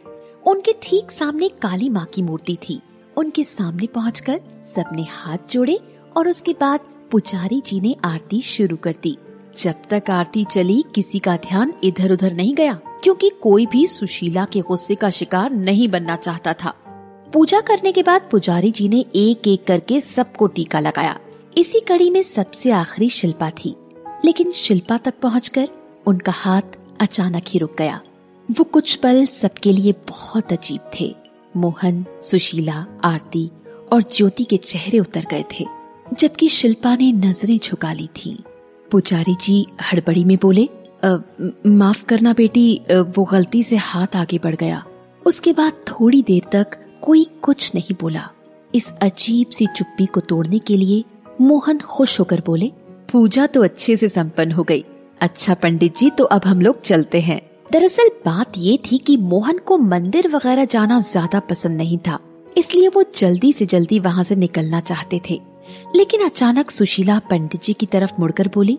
उनके 0.46 0.74
ठीक 0.82 1.10
सामने 1.10 1.48
काली 1.62 1.88
माँ 1.88 2.04
की 2.04 2.22
मूर्ति 2.22 2.56
थी। 2.68 2.80
उनके 3.16 3.44
सामने 3.44 3.86
पहुंचकर 3.86 4.40
सबने 4.74 5.06
हाथ 5.10 5.50
जोड़े 5.50 5.78
और 6.16 6.28
उसके 6.28 6.52
बाद 6.52 6.80
पुजारी 7.10 7.62
जी 7.66 7.80
ने 7.80 7.96
आरती 8.04 8.40
शुरू 8.40 8.76
कर 8.76 8.94
दी। 9.02 9.18
जब 9.60 9.74
तक 9.90 10.10
आरती 10.10 10.44
चली, 10.44 10.84
किसी 10.94 11.18
का 11.18 11.36
ध्यान 11.36 11.74
इधर 11.84 12.12
उधर 12.12 12.32
नहीं 12.32 12.54
गया, 12.54 12.74
क्योंकि 12.74 13.30
कोई 13.42 13.66
भी 13.66 13.86
सुशीला 13.86 14.44
के 14.44 14.60
गुस्से 14.60 14.94
का 14.94 15.10
शिकार 15.10 15.50
नहीं 15.50 15.88
बनना 15.88 16.16
चाहता 16.16 16.52
था। 16.52 16.74
पूजा 17.32 17.60
करने 17.60 17.92
के 17.92 18.02
बाद 18.02 18.28
पुजारी 18.30 18.70
जी 18.70 18.88
ने 18.88 19.04
एक 19.14 19.48
एक 19.48 19.64
करके 19.64 20.00
सबको 20.00 20.46
टीका 20.46 20.80
लगाया। 20.80 21.18
इसी 21.58 21.80
कड़ी 21.80 22.10
में 22.10 22.22
सबसे 22.22 22.70
आखिरी 22.70 23.08
शिल्पा 23.08 23.50
थी। 23.50 23.76
लेकिन 24.24 24.52
शिल्पा 24.52 24.96
तक 24.96 25.14
पहुंचकर 25.22 25.68
उनका 26.06 26.32
हाथ 26.32 26.62
अचानक 27.00 27.42
ही 27.48 27.58
रुक 27.58 27.76
गया। 27.78 28.00
वो 28.50 28.64
कुछ 28.64 28.94
पल 28.94 29.26
सबके 29.26 29.72
लिए 29.72 29.92
बहुत 29.92 30.52
अजीब 30.52 30.80
थे। 31.00 31.16
मोहन, 31.56 32.04
सुशीला, 32.22 32.86
आरती 33.04 33.50
और 33.92 34.02
ज्योति 34.02 34.44
के 34.44 34.56
चेहरे 34.56 34.98
उतर 34.98 35.26
गए 35.30 35.42
थे। 35.42 35.75
जबकि 36.12 36.48
शिल्पा 36.48 36.94
ने 36.96 37.10
नज़रें 37.14 37.58
झुका 37.58 37.92
ली 37.92 38.06
थी। 38.16 38.38
पुजारी 38.90 39.34
जी 39.40 39.66
हड़बड़ी 39.82 40.24
में 40.24 40.36
बोले 40.42 40.68
आ, 41.04 41.16
माफ़ 41.68 42.04
करना 42.04 42.32
बेटी 42.32 42.80
वो 42.90 43.24
गलती 43.24 43.62
से 43.62 43.76
हाथ 43.78 44.16
आगे 44.16 44.38
बढ़ 44.44 44.54
गया। 44.54 44.82
उसके 45.26 45.52
बाद 45.52 45.72
थोड़ी 45.88 46.22
देर 46.22 46.42
तक 46.52 46.76
कोई 47.02 47.26
कुछ 47.42 47.74
नहीं 47.74 47.94
बोला। 48.00 48.28
इस 48.74 48.92
अजीब 49.02 49.50
सी 49.50 49.66
चुप्पी 49.66 50.06
को 50.06 50.20
तोड़ने 50.22 50.58
के 50.58 50.76
लिए 50.76 51.02
मोहन 51.40 51.78
खुश 51.80 52.18
होकर 52.20 52.42
बोले 52.46 52.70
पूजा 53.12 53.46
तो 53.46 53.62
अच्छे 53.64 53.96
से 53.96 54.08
संपन्न 54.08 54.52
हो 54.52 54.62
गई। 54.62 54.84
अच्छा 55.20 55.54
पंडित 55.54 55.96
जी 55.98 56.10
तो 56.10 56.24
अब 56.26 56.44
हम 56.46 56.60
लोग 56.60 56.80
चलते 56.80 57.20
हैं। 57.20 57.40
दरअसल 57.72 58.08
बात 58.24 58.58
ये 58.58 58.78
थी 58.84 58.98
कि 58.98 59.16
मोहन 59.16 59.58
को 59.58 59.78
मंदिर 59.78 60.28
वगैरह 60.28 60.64
जाना 60.66 61.00
ज़्यादा 61.02 61.40
पसंद 61.40 61.76
नहीं 61.76 61.98
था 61.98 62.18
इसलिए 62.56 62.88
वो 62.88 63.04
जल्दी 63.16 63.52
से 63.52 63.66
जल्दी 63.66 63.98
वहाँ 64.00 64.24
से 64.24 64.36
निकलना 64.36 64.80
चाहते 64.82 65.20
थे। 65.30 65.40
लेकिन 65.96 66.24
अचानक 66.24 66.70
सुशीला 66.70 67.18
पंडित 67.18 67.62
जी 67.62 67.72
की 67.72 67.86
तरफ़ 67.86 68.12
मुड़कर 68.18 68.48
बोली, 68.48 68.78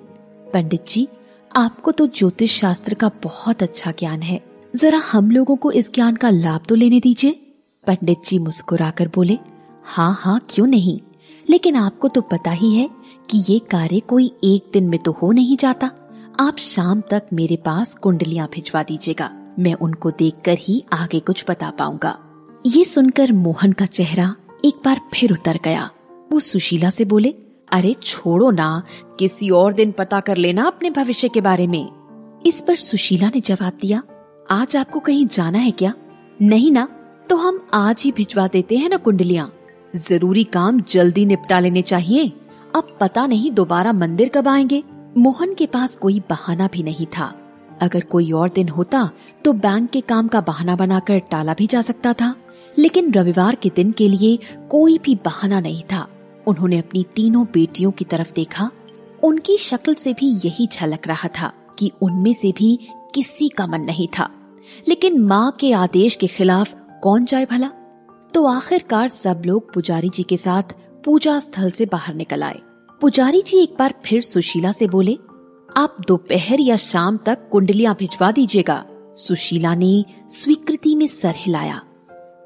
पंडित 0.54 0.86
जी, 0.90 1.08
आपको 1.56 1.92
तो 1.92 2.08
ज्योतिष 2.08 2.60
शास्त्र 2.60 2.94
का 2.94 3.12
बहुत 3.24 3.64
अच्छा 3.64 3.92
ज्ञान 3.92 4.22
है। 4.22 4.42
जरा 4.76 4.98
हम 4.98 5.32
लोगों 5.32 5.56
को 5.56 5.72
इस 5.72 5.94
ज्ञान 5.94 6.16
का 6.16 6.30
लाभ 6.30 6.62
तो 6.70 6.76
लेने 6.76 7.00
दीजिए। 7.00 7.32
पंडित 7.88 8.18
जी 8.26 8.40
मुस्कुराकर 8.40 9.12
बोले 9.16 9.38
हाँ 9.86 10.18
हाँ 10.20 10.40
क्यों 10.50 10.68
नहीं? 10.68 11.00
लेकिन 11.50 11.76
आपको 11.76 12.08
तो 12.08 12.22
पता 12.22 12.52
ही 12.52 12.76
है 12.76 12.90
कि 13.30 13.54
ये 13.54 13.60
कार्य 13.60 14.00
कोई 14.00 14.32
एक 14.44 14.70
दिन 14.74 14.90
में 14.90 15.00
तो 15.00 15.12
हो 15.12 15.32
नहीं 15.32 15.58
जाता। 15.58 15.92
आप 16.40 16.58
शाम 16.58 17.02
तक 17.02 17.24
मेरे 17.34 17.56
पास 17.56 17.96
कुंडलियाँ 17.96 18.50
भिजवा 18.54 18.84
दीजिएगा। 18.84 19.30
मैं 19.60 19.74
उनको 19.74 20.12
देखकर 20.12 20.58
ही 20.60 20.84
आगे 20.94 21.20
कुछ 21.20 21.46
बता 21.50 21.70
पाऊँगा। 21.70 22.18
ये 22.66 22.84
सुनकर 22.86 23.32
मोहन 23.32 23.72
का 23.72 23.86
चेहरा 23.86 24.36
एक 24.66 24.74
बार 24.86 25.02
फिर 25.14 25.34
उतर 25.34 25.60
गया। 25.64 25.90
वो 26.32 26.40
सुशीला 26.40 26.90
से 26.90 27.06
बोले, 27.06 27.36
अरे 27.72 27.96
छोड़ो 28.04 28.52
ना, 28.52 28.84
किसी 29.20 29.50
और 29.50 29.74
दिन 29.74 29.92
पता 29.92 30.20
कर 30.20 30.38
लेना 30.38 30.64
अपने 30.64 30.90
भविष्य 30.90 31.30
के 31.30 31.42
बारे 31.42 31.68
में। 31.68 31.88
इस 32.46 32.62
पर 32.62 32.76
सुशीला 32.76 33.28
ने 33.28 33.42
जवाब 33.42 33.74
दिया, 33.82 34.04
आज 34.52 34.76
आपको 34.76 35.00
कहीं 35.00 35.28
जाना 35.28 35.58
है 35.58 35.72
क्या? 35.72 35.94
नहीं 36.42 36.72
ना 36.72 36.88
तो 37.30 37.36
हम 37.36 37.68
आज 37.74 38.02
ही 38.02 38.12
भिजवा 38.12 38.48
देते 38.48 38.78
हैं 38.78 38.90
ना 38.90 38.98
कुंडलियाँ। 38.98 39.54
ज़रूरी 39.96 40.44
काम 40.44 40.80
जल्दी 40.82 41.26
निपटा 41.26 41.60
लेने 41.60 41.82
चाहिए। 41.82 42.32
अब 42.76 42.98
पता 43.00 43.26
नहीं 43.28 43.52
दोबारा 43.52 43.94
मंदिर 43.94 44.30
कब 44.30 44.48
आएँगे। 44.48 44.84
मोहन 45.18 45.54
के 45.54 45.66
पास 45.66 45.96
कोई 45.98 46.20
बहाना 46.20 46.68
भी 46.68 46.84
नहीं 46.84 47.06
था। 47.06 47.34
अगर 47.82 48.02
कोई 48.02 48.32
और 48.32 48.50
दिन 48.50 48.70
होता 48.70 49.10
तो 49.46 49.54
बैंक 49.54 49.90
के 49.90 50.02
काम 50.02 50.28
का 50.28 50.42
बहाना 50.42 50.76
बनाकर 50.76 51.20
टाला 51.20 51.54
भी 51.54 51.68
जा 51.68 51.82
सकता 51.82 52.14
था। 52.14 52.36
लेकिन 52.78 53.12
रविवार 53.14 53.56
के 53.56 53.72
दिन 53.76 53.92
के 53.92 54.10
लिए 54.10 54.38
कोई 54.70 54.98
भी 54.98 55.16
बहाना 55.16 55.60
नहीं 55.60 55.84
था। 55.84 56.08
उन्होंने 56.48 56.80
अपनी 56.80 57.06
तीनों 57.16 57.46
बेटियों 57.46 57.92
की 57.92 58.06
तरफ़ 58.06 58.34
देखा। 58.34 58.72
उनकी 59.24 59.58
शक्ल 59.58 59.94
से 59.94 60.14
भी 60.14 60.48
यही 60.48 60.68
झलक 60.68 61.08
रहा 61.08 61.28
था 61.28 61.54
कि 61.80 61.92
उनमें 62.02 62.34
से 62.34 62.52
भी 62.52 62.80
किसी 63.16 63.48
का 63.48 63.68
मन 63.68 63.82
नहीं 63.82 64.08
था। 64.08 64.30
लेकिन 64.88 65.22
माँ 65.22 65.52
के 65.52 65.74
आदेश 65.74 66.16
के 66.16 66.28
खिलाफ 66.28 66.76
कौन 67.04 67.26
जाए 67.26 67.46
भला? 67.46 67.68
तो 68.34 68.46
आखिरकार 68.46 69.08
सब 69.08 69.42
लोग 69.46 69.74
पुजारी 69.74 70.10
जी 70.10 70.24
के 70.24 70.38
साथ 70.38 70.64
पूजा 71.06 71.40
स्थल 71.40 71.72
से 71.72 71.86
बाहर 71.86 72.14
निकल 72.14 72.44
आए। 72.44 72.60
पुजारी 73.02 73.42
जी 73.42 73.58
एक 73.58 73.76
बार 73.80 73.94
फिर 74.06 74.22
सुशीला 74.22 74.72
से 74.72 74.88
बोले, 74.88 75.18
आप 75.78 75.98
दोपहर 76.08 76.60
या 76.60 76.76
शाम 76.76 77.18
तक 77.18 77.50
कुंडलियाँ 77.52 77.96
भिजवा 78.00 78.32
दीजिएगा। 78.32 78.86
सुशीला 79.16 79.76
ने 79.76 80.06
स्वीकृति 80.30 80.96
में 80.96 81.08
सर 81.08 81.34
हिलाया। 81.36 81.82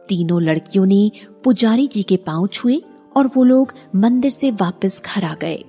तीनों 0.10 0.42
लड़कियों 0.42 0.86
ने 0.86 1.12
पुजारी 1.44 1.88
जी 1.88 2.04
के 2.04 2.18
पाँव 2.18 2.48
छुए 2.48 2.82
और 3.18 3.28
वो 3.28 3.44
लोग 3.44 3.74
मंदिर 3.96 4.32
से 4.32 4.52
वापस 4.52 5.02
घर 5.06 5.24
आ 5.24 5.36
गए। 5.36 5.64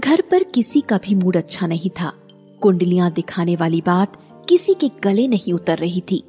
घर 0.00 0.20
पर 0.20 0.42
किसी 0.42 0.80
का 0.80 0.98
भी 0.98 1.14
मूड 1.14 1.36
अच्छा 1.36 1.66
नहीं 1.66 1.90
था। 1.90 2.12
कुंडलियाँ 2.62 3.10
दिखाने 3.12 3.56
वाली 3.56 3.80
बात 3.86 4.16
किसी 4.48 4.74
के 4.74 4.90
गले 5.04 5.28
नहीं 5.28 5.52
उतर 5.52 5.78
रही 5.78 6.02
थी। 6.10 6.24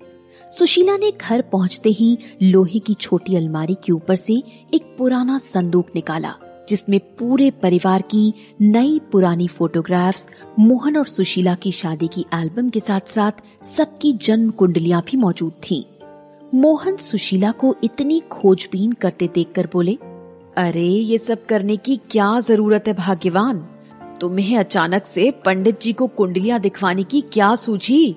सुशीला 0.58 0.98
ने 0.98 1.12
घर 1.12 1.42
पहुँचते 1.42 1.90
ही 1.90 2.18
लोहे 2.44 2.80
की 2.80 2.94
छोटी 2.94 3.36
अलमारी 3.36 3.76
के 3.76 3.92
ऊपर 3.92 4.16
से 4.16 4.44
एक 4.74 4.96
पुराना 4.98 5.38
संदूक 5.40 5.88
निकाला, 5.96 6.34
जिसमें 6.70 7.00
पूरे 7.00 7.52
परिवार 7.52 8.02
की 8.02 8.34
नई 8.62 9.00
पुरानी 9.12 9.48
फोटोग्राफ्स, 9.48 10.28
मोहन 10.60 10.98
और 10.98 11.08
सुशीला 11.08 11.56
की 11.56 11.72
शादी 11.72 12.08
की 12.08 12.26
एल्बम 12.34 12.70
के 12.70 12.80
साथ 12.80 13.10
साथ 13.10 13.64
सबकी 13.64 14.14
जन्म 14.14 14.50
कुंडलियाँ 14.52 15.04
भी 15.08 15.18
मौजूद 15.18 15.54
थीं। 15.54 15.84
मोहन 16.54 16.96
सुशीला 16.98 17.52
को 17.52 17.76
इतनी 17.84 18.20
खोजबीन 18.20 18.92
करते 18.92 19.30
देखकर 19.36 19.70
बोले 19.74 19.98
अरे, 20.58 20.88
ये 20.88 21.18
सब 21.18 21.46
करने 21.46 21.78
की 21.78 21.96
क्या 21.96 22.40
ज़रूरत 22.40 22.84
है, 22.88 22.94
भाग्यवान? 22.94 23.68
तुम्हें 24.22 24.58
अचानक 24.58 25.06
से 25.06 25.32
पंडित 25.32 25.82
जी 25.82 25.94
को 25.94 26.08
कुंडलियाँ 26.08 26.60
दिखवाने 26.60 27.04
की 27.04 27.22
क्या 27.22 27.56
सूझी? 27.56 28.16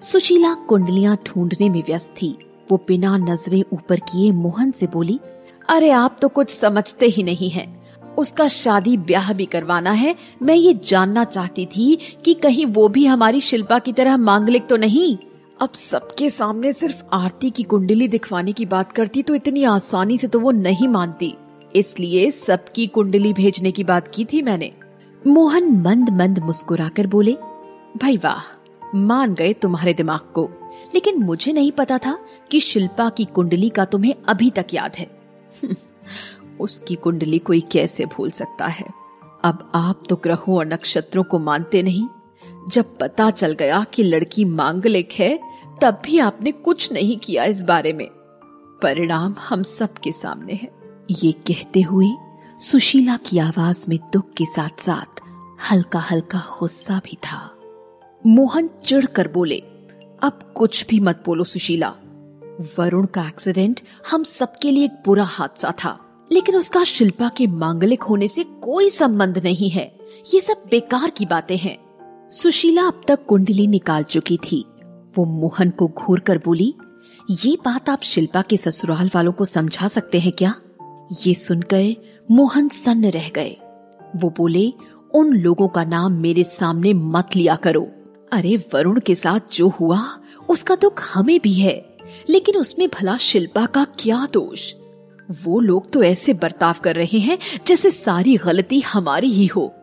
सुशीला 0.00 0.54
कुंडलियाँ 0.54 1.16
ढूँढने 1.16 1.68
में 1.68 1.82
व्यस्त 1.86 2.10
थी। 2.10 2.38
वो 2.70 2.84
बिना 2.88 3.16
नज़रें 3.16 3.64
ऊपर 3.72 3.96
किए 3.96 4.32
मोहन 4.32 4.70
से 4.70 4.86
बोली, 4.86 5.20
अरे, 5.68 5.90
आप 5.90 6.18
तो 6.22 6.28
कुछ 6.28 6.50
समझते 6.50 7.06
ही 7.06 7.22
नहीं 7.22 7.50
हैं। 7.50 7.82
उसका 8.18 8.48
शादी 8.48 8.96
ब्याह 8.96 9.32
भी 9.32 9.44
करवाना 9.44 9.90
है। 9.90 10.16
मैं 10.42 10.54
ये 10.54 10.80
जानना 10.86 11.24
चाहती 11.24 11.66
थी 11.66 11.98
कि 12.24 12.34
कहीं 12.34 12.66
वो 12.66 12.88
भी 12.88 13.06
हमारी 13.06 13.40
शिल्पा 13.40 13.78
की 13.78 13.92
तरह 13.92 14.16
मांगलिक 14.16 14.66
तो 14.66 14.76
नहीं? 14.76 15.18
अब 15.60 15.72
सबके 15.72 16.30
सामने 16.30 16.72
सिर्फ़ 16.72 17.02
आरती 17.12 17.50
की 17.50 17.62
कुंडली 17.62 18.08
दिखवाने 18.08 18.52
की 18.52 18.66
बात 18.66 18.92
करती 18.92 19.22
तो 19.22 19.34
इतनी 19.34 19.64
आसानी 19.64 20.18
से 20.18 20.26
तो 20.26 20.40
वो 20.40 20.50
नहीं 20.50 20.88
मानती। 20.88 21.34
इसलिए 21.76 22.30
सबकी 22.30 22.86
कुंडली 22.86 23.32
भेजने 23.32 23.70
की 23.70 23.84
बात 23.84 24.08
की 24.08 24.24
थी 24.24 24.42
मैंने। 24.42 24.72
मोहन 25.26 25.76
मंद 25.76 26.10
मंद 26.10 26.38
मुस्कुराकर 26.38 27.06
बोले, 27.06 27.32
भाई 27.96 28.16
वाह, 28.16 28.42
मान 28.94 29.34
गए 29.34 29.52
तुम्हारे 29.52 29.94
दिमाग 29.94 30.20
को। 30.20 30.50
लेकिन 30.94 31.22
मुझे 31.22 31.52
नहीं 31.52 31.72
पता 31.72 31.98
था 31.98 32.18
कि 32.50 32.60
शिल्पा 32.60 33.10
की 33.10 33.24
कुंडली 33.24 33.68
का 33.68 33.84
तुम्हें 33.84 34.14
अभी 34.28 34.50
तक 34.50 34.66
याद 34.74 34.96
है। 34.96 35.20
उसकी 36.60 36.94
कुंडली 36.94 37.38
कोई 37.38 37.60
कैसे 37.60 38.04
भूल 38.04 38.30
सकता 38.30 38.66
है? 38.66 38.86
अब 39.44 39.72
आप 39.74 40.02
तो 40.08 40.16
ग्रहों 40.16 40.56
और 40.58 40.66
नक्षत्रों 40.66 41.22
को 41.22 41.38
मानते 41.38 41.82
नहीं। 41.82 42.06
जब 42.68 42.98
पता 42.98 43.30
चल 43.30 43.52
गया 43.52 43.86
कि 43.94 44.02
लड़की 44.02 44.44
मांगलिक 44.44 45.08
है, 45.12 45.40
तब 45.82 46.02
भी 46.04 46.18
आपने 46.18 46.52
कुछ 46.52 46.92
नहीं 46.92 47.16
किया 47.16 47.44
इस 47.44 47.62
बारे 47.62 47.92
में। 47.92 48.08
परिणाम 48.82 49.34
हम 49.48 49.62
सबके 49.62 50.12
सामने 50.12 50.52
है। 50.52 50.79
ये 51.10 51.32
कहते 51.32 51.80
हुए 51.80 52.06
सुशीला 52.60 53.16
की 53.16 53.38
आवाज़ 53.38 53.84
में 53.88 53.98
दुख 54.12 54.32
के 54.36 54.44
साथ 54.44 54.80
साथ 54.80 55.20
हल्का 55.70 55.98
हल्का 55.98 56.38
गुस्सा 56.60 57.00
भी 57.04 57.16
था। 57.16 57.56
मोहन 58.26 58.70
चिढ़कर 58.86 59.28
बोले, 59.28 59.58
अब 60.22 60.52
कुछ 60.56 60.86
भी 60.86 61.00
मत 61.00 61.22
बोलो 61.26 61.44
सुशीला। 61.44 61.88
वरुण 62.78 63.06
का 63.06 63.26
एक्सीडेंट 63.28 63.80
हम 64.10 64.24
सबके 64.24 64.70
लिए 64.70 64.84
एक 64.84 65.02
बुरा 65.06 65.24
हादसा 65.24 65.74
था, 65.84 65.98
लेकिन 66.32 66.56
उसका 66.56 66.84
शिल्पा 66.84 67.28
के 67.28 67.46
मांगलिक 67.46 68.02
होने 68.02 68.28
से 68.28 68.44
कोई 68.44 68.90
संबंध 68.90 69.38
नहीं 69.38 69.70
है। 69.70 69.96
ये 70.34 70.40
सब 70.40 70.62
बेकार 70.70 71.10
की 71.10 71.26
बातें 71.26 71.56
हैं। 71.56 71.78
सुशीला 72.30 72.82
अब 72.82 73.02
तक 73.08 73.26
कुंडली 73.26 73.66
निकाल 73.66 74.02
चुकी 74.02 74.36
थी। 74.36 74.64
वो 75.16 75.24
मोहन 75.24 75.70
को 75.70 75.88
घूर 75.88 76.20
कर 76.20 76.38
बोली, 76.38 76.74
ये 77.30 77.56
बात 77.64 77.90
आप 77.90 78.00
शिल्पा 78.02 78.42
के 78.42 78.56
ससुराल 78.56 79.10
वालों 79.14 79.32
को 79.32 79.44
समझा 79.44 79.88
सकते 79.88 80.20
हैं 80.20 80.32
क्या? 80.32 80.54
ये 81.26 81.34
सुनकर 81.34 81.94
मोहन 82.30 82.68
सन्न 82.68 83.04
रह 83.04 83.28
गए। 83.28 83.56
वो 84.16 84.34
बोले, 84.36 84.72
उन 85.14 85.32
लोगों 85.32 85.68
का 85.68 85.84
नाम 85.84 86.12
मेरे 86.12 86.42
सामने 86.42 86.92
मत 86.92 87.28
लिया 87.36 87.56
करो। 87.56 87.90
अरे, 88.32 88.56
वरुण 88.74 89.00
के 89.00 89.14
साथ 89.14 89.40
जो 89.52 89.68
हुआ, 89.68 90.18
उसका 90.48 90.76
दुख 90.76 91.02
हमें 91.14 91.40
भी 91.40 91.52
है, 91.52 91.96
लेकिन 92.28 92.56
उसमें 92.56 92.88
भला 92.88 93.16
शिल्पा 93.16 93.66
का 93.66 93.86
क्या 93.98 94.28
दोष? 94.32 94.74
वो 95.44 95.60
लोग 95.60 95.90
तो 95.90 96.02
ऐसे 96.02 96.34
बर्ताव 96.34 96.74
कर 96.84 96.96
रहे 96.96 97.18
हैं 97.18 97.38
जैसे 97.66 97.90
सारी 97.90 98.36
गलती 98.36 98.80
हमारी 98.80 99.28
ही 99.28 99.46
हो। 99.46 99.74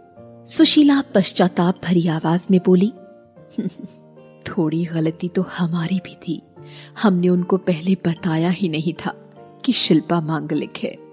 सुशीला 0.45 1.01
पश्चाताप 1.01 1.81
भरी 1.85 2.07
आवाज़ 2.07 2.47
में 2.51 2.59
बोली, 2.65 2.93
थोड़ी 4.47 4.85
गलती 4.85 5.29
तो 5.29 5.41
हमारी 5.41 5.97
भी 5.97 6.15
थी। 6.27 6.41
हमने 7.01 7.29
उनको 7.29 7.57
पहले 7.57 7.95
बताया 7.95 8.49
ही 8.49 8.69
नहीं 8.69 8.93
था 8.93 9.15
कि 9.65 9.71
शिल्पा 9.71 10.21
मांगलिक 10.21 10.73
है। 10.83 11.06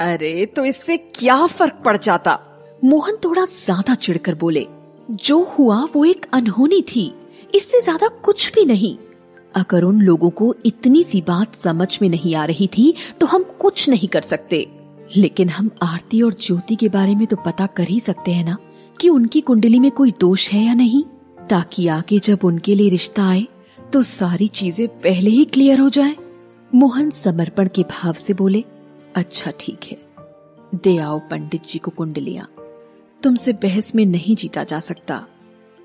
अरे 0.00 0.44
तो 0.46 0.64
इससे 0.64 0.96
क्या 0.96 1.46
फ़र्क 1.48 1.80
पड़ 1.84 1.96
जाता? 1.96 2.38
मोहन 2.84 3.16
थोड़ा 3.24 3.44
ज़्यादा 3.44 3.94
चिढ़कर 3.96 4.34
बोले, 4.34 4.66
जो 5.08 5.42
हुआ 5.50 5.82
वो 5.94 6.04
एक 6.04 6.26
अनहोनी 6.32 6.80
थी, 6.88 7.12
इससे 7.54 7.80
ज़्यादा 7.80 8.08
कुछ 8.24 8.52
भी 8.54 8.64
नहीं। 8.64 8.96
अगर 9.54 9.84
उन 9.84 10.00
लोगों 10.02 10.30
को 10.30 10.54
इतनी 10.66 11.02
सी 11.02 11.20
बात 11.22 11.54
समझ 11.56 11.98
में 12.02 12.08
नहीं 12.08 12.34
आ 12.34 12.44
रही 12.44 12.66
थी 12.68 12.92
तो 13.20 13.26
हम 13.26 13.44
कुछ 13.60 13.88
नहीं 13.88 14.08
कर 14.08 14.22
सकते। 14.22 14.66
लेकिन 15.16 15.48
हम 15.48 15.70
आरती 15.82 16.22
और 16.22 16.34
ज्योति 16.36 16.76
के 16.76 16.88
बारे 16.88 17.14
में 17.14 17.26
तो 17.26 17.36
पता 17.36 17.66
कर 17.68 17.88
ही 17.88 18.00
सकते 18.00 18.32
हैं 18.32 18.44
ना, 18.44 18.56
कि 19.00 19.08
उनकी 19.08 19.40
कुंडली 19.40 19.78
में 19.80 19.90
कोई 19.90 20.14
दोष 20.20 20.48
है 20.50 20.64
या 20.64 20.74
नहीं। 20.74 21.04
ताकि 21.48 21.86
आगे 21.88 22.18
जब 22.20 22.44
उनके 22.44 22.74
लिए 22.74 22.90
रिश्ता 22.90 23.28
आए 23.28 23.46
तो 23.92 24.02
सारी 24.04 24.48
चीज़ें 24.48 24.86
पहले 24.88 25.30
ही 25.30 25.44
क्लियर 25.46 25.80
हो 25.80 25.88
जाए। 25.90 26.16
मोहन 26.70 27.10
समर्पण 27.12 27.68
के 27.74 27.82
भाव 27.90 28.14
से 28.16 28.34
बोले 28.34 28.64
अच्छा 29.14 29.52
ठीक 29.60 29.78
है। 29.84 29.98
दे 30.74 30.98
आओ 30.98 31.18
पंडित 31.18 31.66
जी 31.66 31.78
को 31.78 31.90
कुंडलियाँ। 31.90 32.50
तुमसे 33.22 33.52
बहस 33.52 33.94
में 33.94 34.06
नहीं 34.06 34.36
जीता 34.36 34.64
जा 34.64 34.80
सकता। 34.80 35.26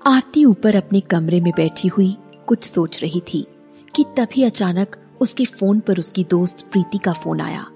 आरती 0.06 0.44
ऊपर 0.44 0.74
अपने 0.74 1.00
कमरे 1.00 1.40
में 1.40 1.52
बैठी 1.56 1.88
हुई 1.88 2.16
कुछ 2.46 2.64
सोच 2.64 3.02
रही 3.02 3.22
थी 3.34 3.46
कि 3.94 4.04
तभी 4.16 4.42
अचानक 4.42 4.96
उसके 5.20 5.44
फ़ोन 5.44 5.80
पर 5.80 5.98
उसकी 5.98 6.24
दोस्त 6.24 6.66
प्रीति 6.72 6.98
का 6.98 7.12
फ़ोन 7.12 7.40
आया। 7.40 7.66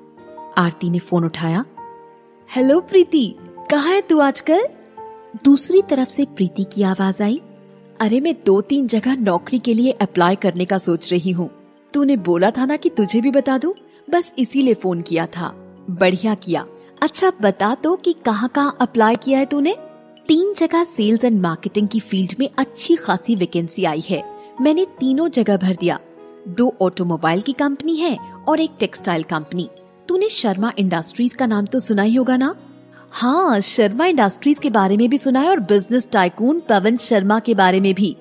आरती 0.59 0.90
ने 0.90 0.99
फ़ोन 0.99 1.25
उठाया। 1.25 1.64
हेलो 2.57 2.81
प्रीति, 2.81 3.35
कहा 3.71 3.88
है 3.88 4.00
तू 4.00 4.19
आजकल? 4.19 4.69
दूसरी 5.45 5.83
तरफ़ 5.83 6.09
से 6.09 6.25
प्रीति 6.25 6.64
की 6.64 6.83
आवाज़ 6.83 7.23
आई। 7.23 7.40
अरे 8.00 8.21
मैं 8.21 8.35
दो 8.47 8.61
तीन 8.61 8.87
जगह 8.87 9.17
नौकरी 9.17 9.59
के 9.59 9.75
लिए 9.75 9.90
अप्लाई 9.90 10.37
करने 10.37 10.64
का 10.64 10.78
सोच 10.78 11.12
रही 11.12 11.31
हूँ। 11.31 11.50
तूने 11.95 12.17
बोला 12.17 12.50
था 12.50 12.64
ना 12.64 12.76
कि 12.76 12.90
तुझे 12.90 13.21
भी 13.21 13.31
बता 13.31 13.59
दूँ? 13.59 13.75
बस 14.10 14.32
इसीलिए 14.38 14.74
फ़ोन 14.74 15.00
किया 15.00 15.26
था। 15.26 15.54
बढ़िया 15.90 16.34
किया। 16.34 16.66
अच्छा 17.02 17.32
बता 17.42 17.74
तो 17.74 17.94
कि 17.96 18.12
कहाँ 18.12 18.48
कहाँ 18.48 18.76
अप्लाई 18.80 19.16
किया 19.16 19.38
है 19.38 19.46
तूने? 19.46 19.76
तीन 20.28 20.54
जगह 20.54 20.84
सेल्स 20.84 21.24
एंड 21.24 21.40
मार्केटिंग 21.40 21.88
की 21.88 22.00
फ़ील्ड 22.00 22.34
में 22.40 22.48
अच्छी 22.58 22.96
खासी 22.96 23.34
वैकेंसी 23.36 23.84
आई 23.84 24.02
है। 24.08 24.22
मैंने 24.60 24.84
तीनों 24.84 25.28
जगह 25.28 25.56
भर 25.56 25.76
दिया। 25.80 25.98
दो 26.48 26.74
ऑटोमोबाइल 26.80 27.40
की 27.40 27.52
कंपनी 27.52 27.96
है 27.96 28.16
और 28.48 28.60
एक 28.60 28.70
टेक्सटाइल 28.80 29.22
कंपनी 29.22 29.68
तूने 30.08 30.28
शर्मा 30.28 30.72
इंडस्ट्रीज़ 30.78 31.36
का 31.36 31.46
नाम 31.46 31.66
तो 31.66 31.78
सुना 31.78 32.02
ही 32.02 32.14
होगा 32.14 32.36
ना? 32.36 32.54
हाँ 33.10 33.60
शर्मा 33.60 34.06
इंडस्ट्रीज़ 34.06 34.60
के 34.60 34.70
बारे 34.70 34.96
में 34.96 35.08
भी 35.10 35.18
सुना 35.18 35.40
है 35.40 35.50
और 35.50 35.60
बिज़नेस 35.60 36.08
टाइकून 36.12 36.60
पवन 36.60 36.96
शर्मा 36.96 37.38
के 37.38 37.54
बारे 37.54 37.80
में 37.80 37.94
भी, 37.94 38.16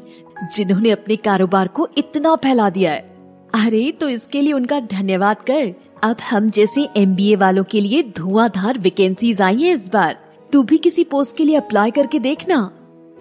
जिन्होंने 0.55 0.91
अपने 0.91 1.15
कारोबार 1.15 1.67
को 1.67 1.87
इतना 1.97 2.35
फैला 2.35 2.69
दिया 2.69 2.91
है। 2.91 3.16
अरे 3.53 3.91
तो 3.91 4.07
इसके 4.09 4.41
लिए 4.41 4.53
उनका 4.53 4.79
धन्यवाद 4.81 5.37
कर। 5.41 5.73
अब 6.03 6.17
हम 6.21 6.49
जैसे 6.49 6.87
एमबीए 6.97 7.35
वालों 7.35 7.63
के 7.63 7.81
लिए 7.81 8.01
धुआंधार 8.17 8.77
वैकेंसीज 8.79 9.41
आई 9.41 9.57
है 9.57 9.71
इस 9.71 9.87
बार। 9.89 10.17
तू 10.51 10.61
भी 10.63 10.77
किसी 10.77 11.03
पोस्ट 11.03 11.35
के 11.37 11.43
लिए 11.43 11.55
अप्लाई 11.55 11.91
करके 11.91 12.19
देखना। 12.19 12.59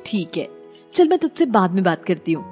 ठीक 0.06 0.37
है, 0.37 0.49
चल 0.95 1.09
मैं 1.09 1.18
तुझसे 1.18 1.47
बाद 1.47 1.73
में 1.73 1.83
बात 1.85 2.04
करती 2.04 2.33
हूँ। 2.33 2.45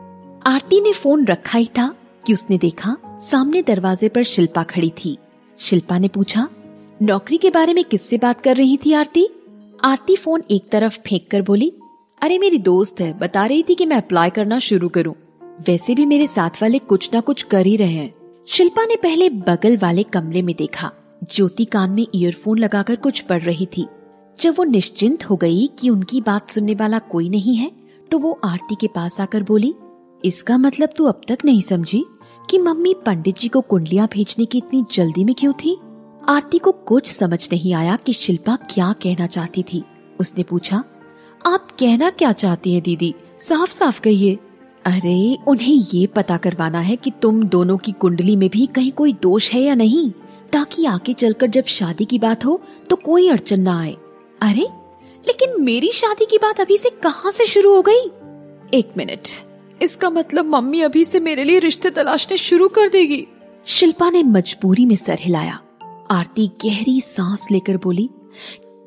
आरती 0.46 0.80
ने 0.80 0.92
फ़ोन 0.92 1.24
रखा 1.26 1.58
ही 1.58 1.66
था 1.78 1.94
कि 2.24 2.32
उसने 2.32 2.58
देखा 2.58 2.96
सामने 3.20 3.62
दरवाजे 3.62 4.08
पर 4.08 4.22
शिल्पा 4.22 4.62
खड़ी 4.62 4.90
थी। 5.04 5.16
शिल्पा 5.58 5.98
ने 5.98 6.08
पूछा, 6.08 6.48
नौकरी 7.02 7.36
के 7.36 7.50
बारे 7.50 7.74
में 7.74 7.84
किससे 7.84 8.18
बात 8.18 8.40
कर 8.40 8.56
रही 8.56 8.76
थी 8.76 8.92
आरती? 8.92 9.28
आरती 9.84 10.16
फ़ोन 10.16 10.42
एक 10.50 10.68
तरफ़ 10.68 10.98
फेंक 11.00 11.28
कर 11.30 11.42
बोली, 11.42 11.72
अरे 12.20 12.38
मेरी 12.38 12.58
दोस्त 12.60 13.00
है, 13.00 13.12
बता 13.18 13.46
रही 13.46 13.62
थी 13.62 13.74
कि 13.74 13.86
मैं 13.86 13.96
अप्लाई 13.96 14.30
करना 14.30 14.58
शुरू 14.60 14.88
करूँ। 14.88 15.14
वैसे 15.58 15.94
भी 15.94 16.06
मेरे 16.06 16.26
साथ 16.26 16.62
वाले 16.62 16.78
कुछ 16.78 17.08
ना 17.12 17.20
कुछ 17.20 17.42
कर 17.42 17.66
ही 17.66 17.76
रहे 17.76 17.92
हैं। 17.92 18.14
शिल्पा 18.48 18.84
ने 18.84 18.96
पहले 18.96 19.28
बगल 19.30 19.76
वाले 19.76 20.02
कमरे 20.02 20.42
में 20.42 20.54
देखा, 20.56 20.90
ज्योति 21.32 21.64
कान 21.64 21.90
में 21.90 22.06
ईयरफोन 22.14 22.58
लगाकर 22.58 22.96
कुछ 22.96 23.20
पढ़ 23.20 23.42
रही 23.42 23.66
थी। 23.76 23.86
जब 24.38 24.54
वो 24.58 24.64
निश्चिंत 24.64 25.24
हो 25.24 25.36
गई 25.36 25.66
कि 25.78 25.90
उनकी 25.90 26.20
बात 26.20 26.50
सुनने 26.50 26.74
वाला 26.74 26.98
कोई 26.98 27.28
नहीं 27.28 27.56
है 27.56 27.70
तो 28.10 28.18
वो 28.18 28.38
आरती 28.44 28.74
के 28.74 28.86
पास 28.86 29.20
आकर 29.20 29.42
बोली, 29.42 29.74
इसका 30.24 30.56
मतलब 30.58 30.88
तू 30.96 31.04
अब 31.04 31.20
तक 31.28 31.38
नहीं 31.44 31.60
समझी 31.62 32.04
कि 32.50 32.58
मम्मी 32.58 32.94
पंडित 33.06 33.38
जी 33.38 33.48
को 33.48 33.60
कुंडलियाँ 33.60 34.08
भेजने 34.12 34.44
की 34.44 34.58
इतनी 34.58 34.84
जल्दी 34.92 35.24
में 35.24 35.34
क्यों 35.34 35.52
थी? 35.54 35.76
आरती 36.28 36.58
को 36.58 36.72
कुछ 36.72 37.06
समझ 37.08 37.48
नहीं 37.52 37.74
आया 37.74 37.96
कि 37.96 38.12
शिल्पा 38.12 38.56
क्या 38.70 38.92
कहना 39.02 39.26
चाहती 39.26 39.62
थी। 39.62 39.82
उसने 40.20 40.42
पूछा, 40.42 40.82
आप 41.46 41.68
कहना 41.80 42.10
क्या 42.10 42.32
चाहती 42.32 42.74
है, 42.74 42.80
दीदी? 42.80 43.14
साफ़ 43.38 43.70
साफ़ 43.70 44.00
कहिए। 44.00 44.38
अरे, 44.84 45.38
उन्हें 45.46 45.74
ये 45.94 46.06
पता 46.06 46.36
करवाना 46.36 46.80
है 46.80 46.96
कि 46.96 47.12
तुम 47.22 47.42
दोनों 47.42 47.76
की 47.76 47.92
कुंडली 47.92 48.36
में 48.36 48.48
भी 48.48 48.66
कहीं 48.66 48.92
कोई 48.92 49.12
दोष 49.12 49.52
है 49.52 49.62
या 49.62 49.74
नहीं। 49.74 50.10
ताकि 50.52 50.84
आगे 50.84 51.12
चलकर 51.12 51.46
जब 51.46 51.64
शादी 51.64 52.04
की 52.04 52.18
बात 52.18 52.44
हो 52.44 52.60
तो 52.90 52.96
कोई 52.96 53.28
अड़चन 53.28 53.60
ना 53.60 53.80
आए। 53.80 53.96
अरे, 54.42 54.66
लेकिन 55.26 55.64
मेरी 55.64 55.88
शादी 55.88 56.24
की 56.24 56.38
बात 56.38 56.60
अभी 56.60 56.76
से 56.76 56.90
कहाँ 56.90 57.32
से 57.32 57.46
शुरू 57.46 57.74
हो 57.74 57.82
गई? 57.82 58.10
एक 58.74 58.90
मिनट। 58.96 59.28
इसका 59.82 60.10
मतलब 60.10 60.44
मम्मी 60.44 60.80
अभी 60.80 61.04
से 61.04 61.20
मेरे 61.20 61.44
लिए 61.44 61.58
रिश्ते 61.58 61.90
तलाशने 61.90 62.36
शुरू 62.36 62.68
कर 62.68 62.88
देगी। 62.88 63.26
शिल्पा 63.66 64.10
ने 64.10 64.22
मजबूरी 64.22 64.86
में 64.86 64.96
सर 64.96 65.18
हिलाया। 65.20 65.60
आरती 66.10 66.46
गहरी 66.46 67.00
सांस 67.00 67.46
लेकर 67.50 67.76
बोली, 67.76 68.10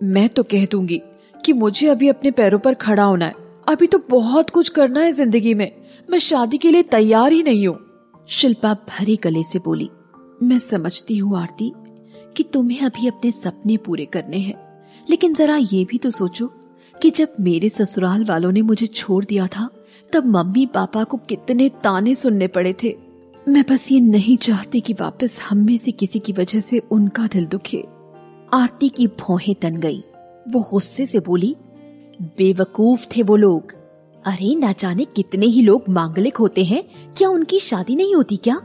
मैं 0.03 0.29
तो 0.29 0.43
कह 0.43 0.65
दूँगी 0.65 1.01
कि 1.45 1.53
मुझे 1.53 1.87
अभी 1.87 2.09
अपने 2.09 2.31
पैरों 2.31 2.59
पर 2.59 2.73
खड़ा 2.73 3.03
होना 3.03 3.25
है। 3.25 3.33
अभी 3.67 3.87
तो 3.87 4.01
बहुत 4.09 4.49
कुछ 4.49 4.69
करना 4.69 4.99
है 4.99 5.11
ज़िंदगी 5.11 5.53
में। 5.53 5.71
मैं 6.09 6.19
शादी 6.19 6.57
के 6.57 6.71
लिए 6.71 6.83
तैयार 6.83 7.31
ही 7.31 7.43
नहीं 7.43 7.67
हूँ। 7.67 7.79
शिल्पा 8.27 8.73
भरे 8.73 9.15
गले 9.15 9.43
से 9.43 9.59
बोली, 9.59 9.89
मैं 10.43 10.59
समझती 10.59 11.17
हूँ 11.17 11.37
आरती 11.39 11.73
कि 12.37 12.43
तुम्हें 12.43 12.81
अभी 12.81 13.07
अपने 13.07 13.31
सपने 13.31 13.77
पूरे 13.77 14.05
करने 14.05 14.37
हैं। 14.37 14.83
लेकिन 15.09 15.33
जरा 15.33 15.55
ये 15.55 15.85
भी 15.85 15.97
तो 15.97 16.09
सोचो 16.09 16.51
कि 17.01 17.09
जब 17.09 17.33
मेरे 17.39 17.69
ससुराल 17.69 18.25
वालों 18.25 18.51
ने 18.51 18.61
मुझे 18.61 18.87
छोड़ 18.87 19.25
दिया 19.25 19.47
था, 19.47 19.69
तब 20.13 20.25
मम्मी 20.25 20.65
पापा 20.65 21.03
को 21.03 21.17
कितने 21.17 21.69
ताने 21.69 22.15
सुनने 22.15 22.47
पड़े 22.47 22.75
थे। 22.83 22.97
मैं 23.47 23.63
बस 23.69 23.91
ये 23.91 23.99
नहीं 23.99 24.37
चाहती 24.37 24.79
कि 24.79 24.93
वापस 24.93 25.41
हम 25.49 25.57
में 25.57 25.77
से 25.77 25.91
किसी 25.91 26.19
की 26.19 26.33
वजह 26.33 26.59
से 26.59 26.79
उनका 26.79 27.27
दिल 27.27 27.45
दुखे। 27.45 27.87
आरती 28.53 28.89
की 28.89 29.07
भौहें 29.07 29.55
तन 29.55 29.77
गई। 29.77 30.03
वो 30.49 30.67
गुस्से 30.71 31.05
से 31.05 31.19
बोली, 31.19 31.55
बेवकूफ़ 32.21 33.05
थे 33.17 33.23
वो 33.23 33.35
लोग। 33.35 33.76
अरे, 34.27 34.55
ना 34.55 34.71
जाने 34.71 35.05
कितने 35.05 35.45
ही 35.45 35.61
लोग 35.61 35.83
मांगलिक 35.89 36.37
होते 36.37 36.63
हैं। 36.63 36.83
क्या 37.17 37.29
उनकी 37.29 37.59
शादी 37.59 37.95
नहीं 37.95 38.15
होती 38.15 38.35
क्या? 38.37 38.61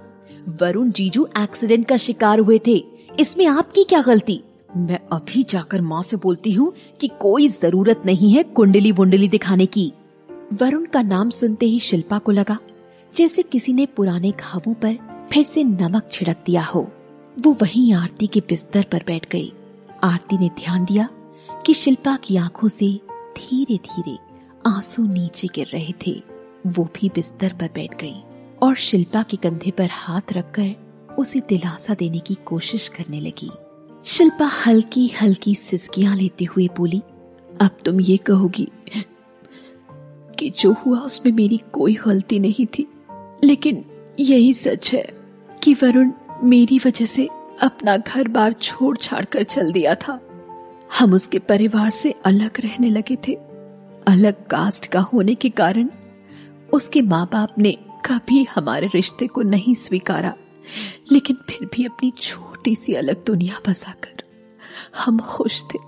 वरुण 0.61 0.91
जीजू 0.91 1.27
एक्सीडेंट 1.39 1.87
का 1.87 1.97
शिकार 1.97 2.39
हुए 2.39 2.59
थे। 2.67 2.77
इसमें 3.21 3.47
आपकी 3.47 3.85
क्या 3.85 4.01
गलती? 4.03 4.41
मैं 4.77 4.99
अभी 5.13 5.43
जाकर 5.43 5.81
माँ 5.81 6.03
से 6.03 6.17
बोलती 6.17 6.53
हूँ 6.53 6.73
कि 7.01 7.09
कोई 7.21 7.49
ज़रूरत 7.49 8.03
नहीं 8.07 8.33
है 8.33 8.43
कुंडली 8.43 8.93
वुंडली 8.93 9.29
दिखाने 9.29 9.67
की। 9.67 9.93
वरुण 10.53 10.85
का 10.85 11.03
नाम 11.03 11.31
सुनते 11.31 11.67
ही 11.67 11.79
शिल्पा 11.79 12.19
को 12.19 12.33
लगा, 12.33 12.59
जैसे 13.15 13.43
किसी 13.43 13.73
ने 13.73 13.87
पुराने 13.87 14.31
घावों 14.31 14.75
पर 14.75 14.99
फिर 15.33 15.45
से 15.45 15.65
नमक 15.65 16.09
छिड़क 16.13 16.43
दिया 16.47 16.63
हो। 16.65 16.87
वो 17.41 17.57
वहीं 17.63 17.93
आरती 17.95 18.27
के 18.27 18.41
बिस्तर 18.41 18.87
पर 18.93 19.05
बैठ 19.07 19.31
गई। 19.31 19.53
आरती 20.05 20.39
ने 20.39 20.49
ध्यान 20.59 20.85
दिया 20.85 21.09
कि 21.67 21.75
शिल्पा 21.75 22.17
की 22.17 22.37
आँखों 22.37 22.69
से 22.69 22.93
धीरे 23.37 23.77
धीरे 23.77 24.17
आँसू 24.67 25.03
नीचे 25.03 25.49
गिर 25.55 25.67
रहे 25.67 25.93
थे। 26.07 26.23
वो 26.67 26.85
भी 26.85 27.09
बिस्तर 27.09 27.53
पर 27.53 27.71
बैठ 27.75 28.01
गई 28.01 28.23
और 28.63 28.75
शिल्पा 28.75 29.23
के 29.23 29.37
कंधे 29.37 29.71
पर 29.71 29.89
हाथ 29.93 30.33
रखकर 30.33 31.15
उसे 31.19 31.41
दिलासा 31.41 31.95
देने 31.95 32.19
की 32.19 32.35
कोशिश 32.35 32.89
करने 32.89 33.21
लगी। 33.21 33.51
शिल्पा 34.05 34.47
हल्की 34.67 35.07
हल्की 35.09 35.55
सिसकियाँ 35.55 36.17
लेते 36.17 36.45
हुए 36.45 36.69
बोली, 36.77 37.03
अब 37.61 37.71
तुम 37.85 38.01
ये 38.01 38.17
कहोगी 38.17 38.69
कि 40.39 40.51
जो 40.51 40.73
हुआ 40.73 40.99
उसमें 40.99 41.33
मेरी 41.33 41.61
कोई 41.73 41.95
गलती 41.95 42.39
नहीं 42.39 42.67
थी। 42.67 42.87
लेकिन 43.45 43.85
यही 44.21 44.53
सच 44.53 44.95
है 44.95 45.07
कि 45.63 45.75
वरुण 45.75 46.13
मेरी 46.43 46.79
वजह 46.87 47.07
से 47.07 47.29
अपना 47.63 47.97
घर 47.97 48.29
बार 48.29 48.53
छोड़ 48.53 48.97
छाड़ 48.97 49.25
कर 49.25 49.43
चल 49.43 49.73
दिया 49.73 49.95
था। 49.95 50.21
हम 51.01 51.13
उसके 51.13 51.39
परिवार 51.39 51.91
से 51.91 52.15
अलग 52.25 52.51
रहने 52.61 52.91
लगे 52.91 53.17
थे। 53.29 53.52
अलग 54.09 54.47
कास्ट 54.47 54.87
का 54.87 55.01
होने 55.01 55.35
के 55.35 55.51
कारण 55.51 55.91
उसके 56.73 57.03
माँ 57.03 57.29
बाप 57.33 57.55
ने 57.59 57.73
कभी 58.07 58.45
हमारे 58.45 58.87
रिश्ते 58.95 59.27
को 59.27 59.43
नहीं 59.43 59.75
स्वीकारा। 59.75 60.35
लेकिन 61.13 61.37
फिर 61.37 61.69
भी 61.75 61.85
अपनी 61.85 62.13
छोटी 62.19 62.75
सी 62.75 62.95
अलग 62.95 63.25
दुनिया 63.25 63.61
बसाकर 63.69 64.23
हम 64.99 65.19
खुश 65.19 65.63
थे। 65.63 65.79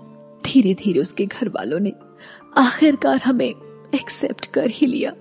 धीरे 0.44 0.74
धीरे 0.74 1.00
उसके 1.00 1.27
घर 1.27 1.48
वालों 1.48 1.81
ने 1.81 1.92
आखिरकार 2.57 3.22
हमें 3.24 3.50
एक्सेप्ट 3.94 4.46
कर 4.46 4.70
ही 4.70 4.87
लिया। 4.87 5.12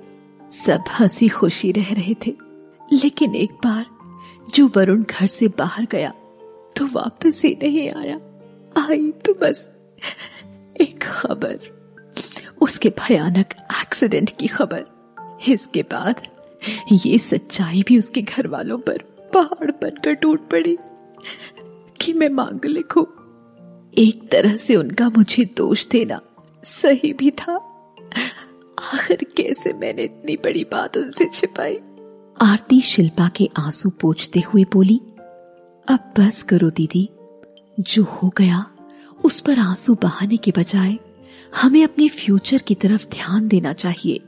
सब 0.49 0.83
हँसी 0.99 1.29
खुशी 1.29 1.71
रह 1.71 1.93
रहे 1.93 2.13
थे। 2.27 2.35
लेकिन 2.93 3.35
एक 3.35 3.51
बार 3.51 3.85
जो 4.55 4.67
वरुण 4.67 5.03
घर 5.03 5.27
से 5.27 5.47
बाहर 5.47 5.87
गया 5.91 6.09
तो 6.77 6.85
वापस 6.85 7.41
ही 7.45 7.53
नहीं 7.63 7.89
आया। 7.89 8.15
आई 8.91 9.11
तो 9.11 9.33
बस 9.33 9.69
एक 10.81 10.99
खबर। 11.03 11.82
उसके 12.63 12.89
भयानक 12.89 13.53
एक्सीडेंट 13.81 14.31
की 14.39 14.47
खबर। 14.47 14.85
इसके 15.49 15.81
बाद 15.81 16.21
ये 16.91 17.17
सच्चाई 17.17 17.83
भी 17.87 17.97
उसके 17.97 18.21
घर 18.21 18.47
वालों 18.47 18.77
पर 18.79 18.97
पहाड़ 19.33 19.71
बनकर 19.71 20.13
टूट 20.13 20.49
पड़ी 20.49 20.77
कि 22.01 22.13
मैं 22.13 22.29
मांगलिक 22.29 22.91
हूँ। 22.91 23.05
एक 23.97 24.29
तरह 24.29 24.55
से 24.57 24.75
उनका 24.75 25.09
मुझे 25.09 25.45
दोष 25.57 25.85
देना 25.87 26.19
सही 26.63 27.13
भी 27.13 27.31
था। 27.31 27.55
आखिर 28.93 29.25
कैसे 29.37 29.73
मैंने 29.73 30.03
इतनी 30.03 30.35
बड़ी 30.35 30.63
बात 30.63 30.97
उनसे 30.97 31.29
छिपाई? 31.33 31.79
आरती 32.41 32.81
शिल्पा 32.81 33.29
के 33.29 33.49
आँसू 33.57 33.89
पोछते 33.89 34.39
हुए 34.39 34.65
बोली, 34.73 35.01
अब 35.87 36.13
बस 36.19 36.43
करो 36.43 36.69
दीदी, 36.69 37.09
जो 37.79 38.03
हो 38.03 38.33
गया, 38.37 38.65
उस 39.23 39.39
पर 39.39 39.59
आँसू 39.59 39.95
बहाने 39.95 40.37
के 40.37 40.51
बजाय 40.57 40.97
हमें 41.53 41.83
अपने 41.83 42.07
फ्यूचर 42.09 42.57
की 42.57 42.75
तरफ़ 42.75 43.05
ध्यान 43.07 43.47
देना 43.47 43.73
चाहिए। 43.73 44.19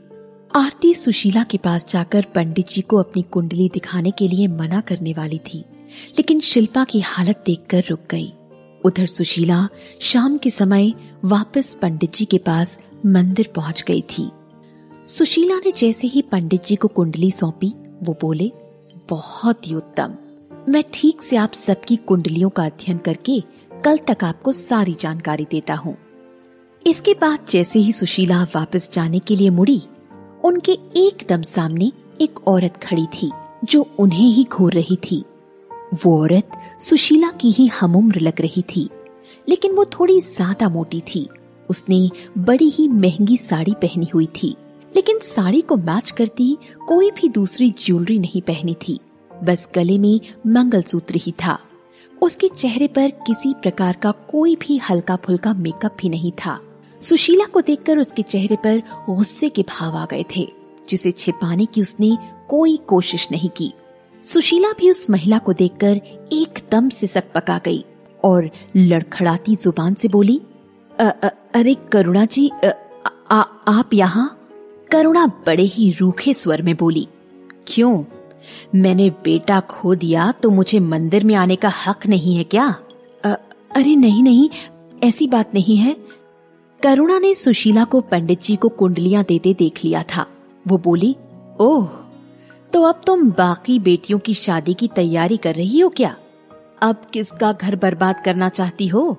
आरती 0.54 0.92
सुशीला 0.94 1.42
के 1.42 1.58
पास 1.58 1.86
जाकर 1.88 2.26
पंडित 2.34 2.68
जी 2.68 2.82
को 2.82 2.96
अपनी 2.96 3.22
कुंडली 3.22 3.68
दिखाने 3.68 4.10
के 4.10 4.28
लिए 4.28 4.46
मना 4.48 4.80
करने 4.80 5.12
वाली 5.12 5.38
थी, 5.46 5.58
लेकिन 6.18 6.40
शिल्पा 6.40 6.84
की 6.84 7.00
हालत 7.00 7.42
देखकर 7.46 7.84
रुक 7.90 8.00
गई। 8.10 8.32
उधर 8.84 9.06
सुशीला 9.06 9.68
शाम 10.00 10.38
के 10.38 10.50
समय 10.50 10.92
वापस 11.24 11.74
पंडित 11.82 12.14
जी 12.14 12.24
के 12.24 12.38
पास 12.38 12.78
मंदिर 13.06 13.52
पहुँच 13.56 13.82
गई 13.82 14.02
थी। 14.10 14.30
सुशीला 15.06 15.56
ने 15.56 15.72
जैसे 15.78 16.06
ही 16.06 16.22
पंडित 16.22 16.64
जी 16.66 16.76
को 16.76 16.88
कुंडली 16.88 17.30
सौंपी, 17.30 17.72
वो 18.02 18.16
बोले, 18.20 18.50
बहुत 19.08 19.68
ही 19.68 19.74
उत्तम। 19.74 20.16
मैं 20.68 20.84
ठीक 20.94 21.22
से 21.22 21.36
आप 21.36 21.52
सबकी 21.52 21.96
कुंडलियों 21.96 22.50
का 22.50 22.64
अध्ययन 22.66 22.98
करके 22.98 23.40
कल 23.84 23.98
तक 24.08 24.24
आपको 24.24 24.52
सारी 24.52 24.96
जानकारी 25.00 25.46
देता 25.50 25.74
हूँ। 25.74 25.96
इसके 26.86 27.12
बाद 27.14 27.46
जैसे 27.50 27.78
ही 27.78 27.92
सुशीला 27.92 28.42
वापस 28.54 28.88
जाने 28.92 29.18
के 29.18 29.36
लिए 29.36 29.50
मुड़ी, 29.50 29.80
उनके 30.44 30.72
एकदम 30.96 31.42
सामने 31.42 31.90
एक 32.20 32.46
औरत 32.48 32.76
खड़ी 32.82 33.06
थी, 33.14 33.30
जो 33.64 33.86
उन्हें 33.98 34.28
ही 34.30 34.44
घूर 34.44 34.72
रही 34.72 34.96
थी। 35.04 35.24
वो 35.94 36.20
औरत 36.22 36.52
सुशीला 36.80 37.30
की 37.30 37.50
ही 37.50 37.66
हमउम्र 37.66 38.20
लग 38.20 38.40
रही 38.40 38.62
थी, 38.76 38.88
लेकिन 39.48 39.72
वो 39.72 39.84
थोड़ी 39.84 40.20
ज़्यादा 40.20 40.68
मोटी 40.68 41.00
थी। 41.08 41.28
उसने 41.68 42.10
बड़ी 42.38 42.68
ही 42.68 42.86
महँगी 42.88 43.36
साड़ी 43.36 43.74
पहनी 43.74 44.08
हुई 44.14 44.26
थी, 44.36 44.54
लेकिन 44.96 45.18
साड़ी 45.18 45.60
को 45.60 45.76
मैच 45.76 46.10
करती 46.10 46.56
कोई 46.88 47.10
भी 47.10 47.28
दूसरी 47.28 47.70
ज्वेलरी 47.78 48.18
नहीं 48.18 48.42
पहनी 48.42 48.74
थी। 48.88 48.98
बस 49.30 49.68
गले 49.74 49.98
में 49.98 50.20
मंगलसूत्र 50.46 51.16
ही 51.16 51.32
था। 51.44 51.58
उसके 52.22 52.48
चेहरे 52.48 52.86
पर 52.88 53.10
किसी 53.26 53.52
प्रकार 53.54 53.96
का 54.02 54.10
कोई 54.28 54.56
भी 54.56 54.76
हल्का 54.90 55.16
फुल्का 55.16 55.54
मेकअप 55.54 55.96
भी 56.00 56.08
नहीं 56.08 56.32
था। 56.44 56.58
सुशीला 57.00 57.44
को 57.44 57.60
देखकर 57.60 57.98
उसके 57.98 58.22
चेहरे 58.22 58.56
पर 58.56 58.82
गुस्से 59.10 59.48
के 59.48 59.62
भाव 59.62 59.96
आ 59.96 60.06
गए 60.06 60.24
थे 60.36 60.52
जिसे 60.90 61.12
छिपाने 61.12 61.66
की 61.66 61.80
उसने 61.80 62.16
कोई 62.48 62.76
कोशिश 62.76 63.28
नहीं 63.32 63.50
की। 63.56 63.72
सुशीला 64.22 64.72
भी 64.72 64.90
उस 64.90 65.10
महिला 65.10 65.38
को 65.38 65.52
देखकर 65.52 66.00
एकदम 66.32 66.88
से 66.88 67.06
सक 67.06 67.24
पका 67.34 67.60
गई 67.64 67.84
और 68.24 68.50
लड़खड़ाती 68.76 69.56
ज़ुबान 69.56 69.94
से 69.94 70.08
बोली 70.08 70.40
अरे 71.00 71.74
करुणा 71.92 72.24
जी 72.24 72.50
अ, 72.64 72.70
आ, 73.30 73.40
आप 73.68 73.90
यहाँ? 73.94 74.48
करुणा 74.90 75.26
बड़े 75.26 75.62
ही 75.62 75.90
रूखे 76.00 76.34
स्वर 76.34 76.62
में 76.62 76.76
बोली 76.76 77.08
क्यों? 77.66 78.04
मैंने 78.74 79.10
बेटा 79.10 79.60
खो 79.60 79.94
दिया 79.94 80.32
तो 80.32 80.50
मुझे 80.50 80.80
मंदिर 80.80 81.24
में 81.24 81.34
आने 81.34 81.56
का 81.56 81.68
हक 81.86 82.06
नहीं 82.06 82.36
है 82.36 82.44
क्या? 82.44 82.66
अ, 83.24 83.34
अरे 83.76 83.96
नहीं 83.96 84.22
नहीं 84.22 84.48
ऐसी 85.04 85.26
बात 85.26 85.54
नहीं 85.54 85.76
है। 85.76 85.96
करुणा 86.86 87.18
ने 87.18 87.34
सुशीला 87.34 87.84
को 87.84 88.00
पंडित 88.00 88.42
जी 88.42 88.54
को 88.56 88.68
कुंडलियाँ 88.68 89.24
देते 89.28 89.54
देख 89.54 89.84
लिया 89.84 90.02
था। 90.02 90.26
वो 90.68 90.76
बोली, 90.78 91.16
ओह 91.60 91.86
तो 92.72 92.82
अब 92.82 93.00
तुम 93.06 93.30
बाकी 93.30 93.78
बेटियों 93.78 94.18
की 94.18 94.34
शादी 94.34 94.74
की 94.74 94.88
तैयारी 94.88 95.36
कर 95.36 95.54
रही 95.54 95.80
हो 95.80 95.88
क्या? 95.88 96.14
अब 96.82 97.02
किसका 97.12 97.52
घर 97.52 97.76
बर्बाद 97.76 98.22
करना 98.24 98.48
चाहती 98.48 98.86
हो? 98.86 99.16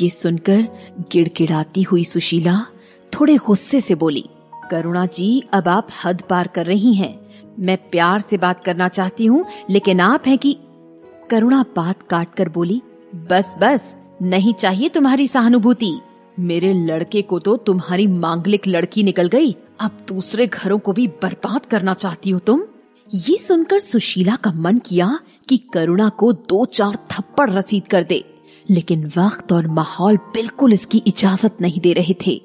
ये 0.00 0.08
सुनकर 0.10 0.66
गिड़गिड़ाती 1.12 1.82
हुई 1.82 2.04
सुशीला 2.04 2.66
थोड़े 3.12 3.36
गुस्से 3.36 3.80
से 3.80 3.94
बोली, 3.94 4.24
करुणा 4.70 5.06
जी, 5.06 5.42
अब 5.52 5.68
आप 5.68 5.88
हद 6.04 6.22
पार 6.22 6.46
कर 6.46 6.66
रही 6.66 6.94
हैं। 6.94 7.14
मैं 7.58 7.78
प्यार 7.90 8.20
से 8.20 8.38
बात 8.38 8.64
करना 8.64 8.88
चाहती 8.88 9.26
हूँ, 9.26 9.44
लेकिन 9.70 10.00
आप 10.00 10.26
हैं 10.26 10.38
कि 10.38 10.56
करुणा 11.30 11.64
बात 11.76 12.02
काट 12.02 12.34
कर 12.34 12.48
बोली, 12.48 12.82
बस 13.14 13.54
बस, 13.60 13.96
नहीं 14.22 14.54
चाहिए 14.54 14.88
तुम्हारी 14.88 15.28
सहानुभूति। 15.28 15.98
मेरे 16.38 16.72
लड़के 16.74 17.22
को 17.22 17.38
तो 17.38 17.56
तुम्हारी 17.56 18.06
मांगलिक 18.06 18.66
लड़की 18.66 19.02
निकल 19.02 19.28
गई। 19.28 19.54
अब 19.80 20.04
दूसरे 20.08 20.46
घरों 20.46 20.78
को 20.78 20.92
भी 20.92 21.06
बर्बाद 21.22 21.66
करना 21.66 21.94
चाहती 21.94 22.30
हो 22.30 22.38
तुम? 22.38 22.62
ये 23.10 23.36
सुनकर 23.38 23.78
सुशीला 23.78 24.36
का 24.36 24.52
मन 24.52 24.78
किया 24.78 25.18
कि 25.48 25.56
करुणा 25.74 26.08
को 26.08 26.32
दो 26.32 26.64
चार 26.66 26.96
थप्पड़ 27.10 27.48
रसीद 27.50 27.86
कर 27.86 28.02
दे, 28.02 28.22
लेकिन 28.70 29.06
वक्त 29.16 29.52
और 29.52 29.66
माहौल 29.68 30.16
बिल्कुल 30.34 30.72
इसकी 30.72 31.02
इजाज़त 31.06 31.60
नहीं 31.60 31.80
दे 31.80 31.92
रहे 31.92 32.14
थे। 32.26 32.40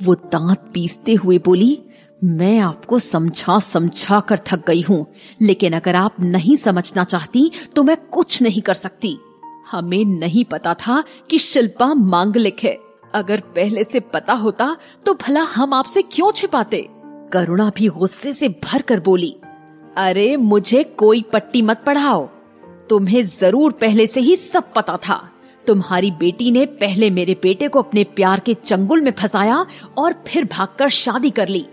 वो 0.00 0.14
दांत 0.14 0.70
पीसते 0.74 1.14
हुए 1.14 1.38
बोली, 1.38 1.78
मैं 2.22 2.58
आपको 2.60 2.98
समझा 2.98 3.58
समझा 3.58 4.20
कर 4.20 4.40
थक 4.46 4.66
गई 4.66 4.82
हूँ, 4.82 5.06
लेकिन 5.40 5.72
अगर 5.72 5.94
आप 5.96 6.20
नहीं 6.20 6.56
समझना 6.56 7.04
चाहती 7.04 7.50
तो 7.76 7.82
मैं 7.82 7.96
कुछ 8.08 8.42
नहीं 8.42 8.62
कर 8.62 8.74
सकती। 8.74 9.16
हमें 9.70 10.04
नहीं 10.04 10.44
पता 10.44 10.74
था 10.76 11.02
कि 11.30 11.38
शिल्पा 11.38 11.92
मांगलिक 11.94 12.64
है। 12.64 12.78
अगर 13.14 13.40
पहले 13.56 13.84
से 13.84 14.00
पता 14.00 14.34
होता 14.34 14.76
तो 15.06 15.14
भला 15.14 15.42
हम 15.42 15.74
आपसे 15.74 16.02
क्यों 16.02 16.30
छिपाते? 16.32 16.88
करुणा 17.32 17.70
भी 17.76 17.88
गुस्से 17.88 18.32
से 18.32 18.48
भर 18.64 18.82
कर 18.82 19.00
बोली, 19.00 19.36
अरे, 19.96 20.36
मुझे 20.36 20.82
कोई 20.84 21.22
पट्टी 21.22 21.62
मत 21.62 21.82
पढ़ाओ। 21.86 22.28
तुम्हें 22.88 23.22
ज़रूर 23.40 23.72
पहले 23.72 24.06
से 24.06 24.20
ही 24.20 24.36
सब 24.36 24.72
पता 24.72 24.96
था। 24.96 25.20
तुम्हारी 25.66 26.10
बेटी 26.10 26.50
ने 26.50 26.64
पहले 26.66 27.10
मेरे 27.10 27.36
बेटे 27.42 27.68
को 27.68 27.82
अपने 27.82 28.04
प्यार 28.04 28.40
के 28.40 28.54
चंगुल 28.54 29.00
में 29.00 29.12
फंसाया 29.12 29.64
और 29.98 30.14
फिर 30.28 30.44
भागकर 30.44 30.88
शादी 30.88 31.30
कर 31.30 31.48
ली। 31.48 31.64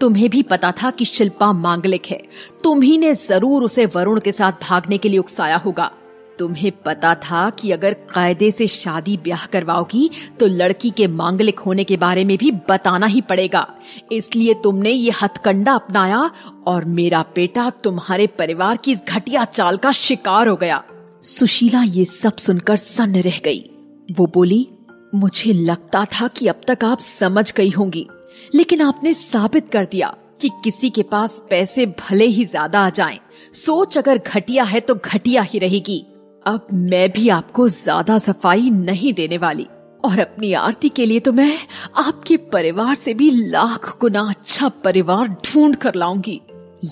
तुम्हें 0.00 0.28
भी 0.30 0.42
पता 0.42 0.72
था 0.72 0.90
कि 0.90 1.04
शिल्पा 1.04 1.52
मांगलिक 1.52 2.06
है। 2.06 2.22
तुम्ही 2.64 2.98
ने 2.98 3.14
ज़रूर 3.14 3.62
उसे 3.62 3.86
वरुण 3.86 4.20
के 4.20 4.32
साथ 4.32 4.52
भागने 4.62 4.98
के 4.98 5.08
लिए 5.08 5.18
उकसाया 5.18 5.56
होगा। 5.56 5.90
तुम्हें 6.38 6.70
पता 6.84 7.14
था 7.16 7.48
कि 7.50 7.70
अगर 7.72 7.94
कायदे 8.10 8.50
से 8.50 8.66
शादी 8.66 9.16
ब्याह 9.16 9.46
करवाओगी 9.46 10.10
तो 10.40 10.46
लड़की 10.46 10.90
के 10.90 11.06
मांगलिक 11.06 11.58
होने 11.58 11.84
के 11.84 11.96
बारे 11.96 12.24
में 12.24 12.36
भी 12.38 12.50
बताना 12.68 13.06
ही 13.06 13.20
पड़ेगा। 13.20 13.66
इसलिए 14.12 14.54
तुमने 14.54 14.90
ये 14.90 15.12
हथकंडा 15.22 15.72
अपनाया 15.72 16.20
और 16.66 16.84
मेरा 16.92 17.22
बेटा 17.34 17.68
तुम्हारे 17.84 18.26
परिवार 18.38 18.76
की 18.76 18.92
इस 18.92 19.02
घटिया 19.08 19.44
चाल 19.46 19.76
का 19.76 19.92
शिकार 19.94 20.48
हो 20.48 20.56
गया। 20.56 20.82
सुशीला 21.24 21.82
ये 21.84 22.04
सब 22.04 22.36
सुनकर 22.38 22.76
सन्न 22.76 23.22
रह 23.22 23.40
गई। 23.44 23.64
वो 24.08 24.26
बोली 24.34 24.66
मुझे 25.14 25.52
लगता 25.52 26.04
था 26.12 26.28
कि 26.28 26.46
अब 26.48 26.60
तक 26.68 26.84
आप 26.84 27.00
समझ 27.00 27.52
गई 27.52 27.70
होंगी 27.70 28.06
लेकिन 28.54 28.80
आपने 28.82 29.12
साबित 29.12 29.68
कर 29.68 29.84
दिया 29.84 30.14
कि 30.40 30.48
किसी 30.64 30.90
के 30.90 31.02
पास 31.04 31.40
पैसे 31.50 31.86
भले 32.00 32.24
ही 32.26 32.44
ज़्यादा 32.44 32.80
आ 32.80 32.90
जाएँ, 32.90 33.18
सोच 33.54 33.96
अगर 33.98 34.18
घटिया 34.18 34.64
है 34.64 34.80
तो 34.80 34.94
घटिया 34.94 35.42
ही 35.42 35.58
रहेगी। 35.58 36.04
अब 36.46 36.66
मैं 36.72 37.10
भी 37.12 37.28
आपको 37.28 37.68
ज़्यादा 37.68 38.18
सफ़ाई 38.18 38.70
नहीं 38.70 39.12
देने 39.12 39.38
वाली। 39.38 39.66
और 40.04 40.18
अपनी 40.18 40.52
आरती 40.52 40.88
के 40.88 41.06
लिए 41.06 41.20
तो 41.20 41.32
मैं 41.32 41.58
आपके 41.96 42.36
परिवार 42.52 42.94
से 42.94 43.14
भी 43.14 43.30
लाख 43.50 43.88
गुना 44.00 44.20
अच्छा 44.30 44.68
परिवार 44.84 45.28
ढूंढ 45.28 45.76
कर 45.76 45.94
लाऊँगी। 45.94 46.40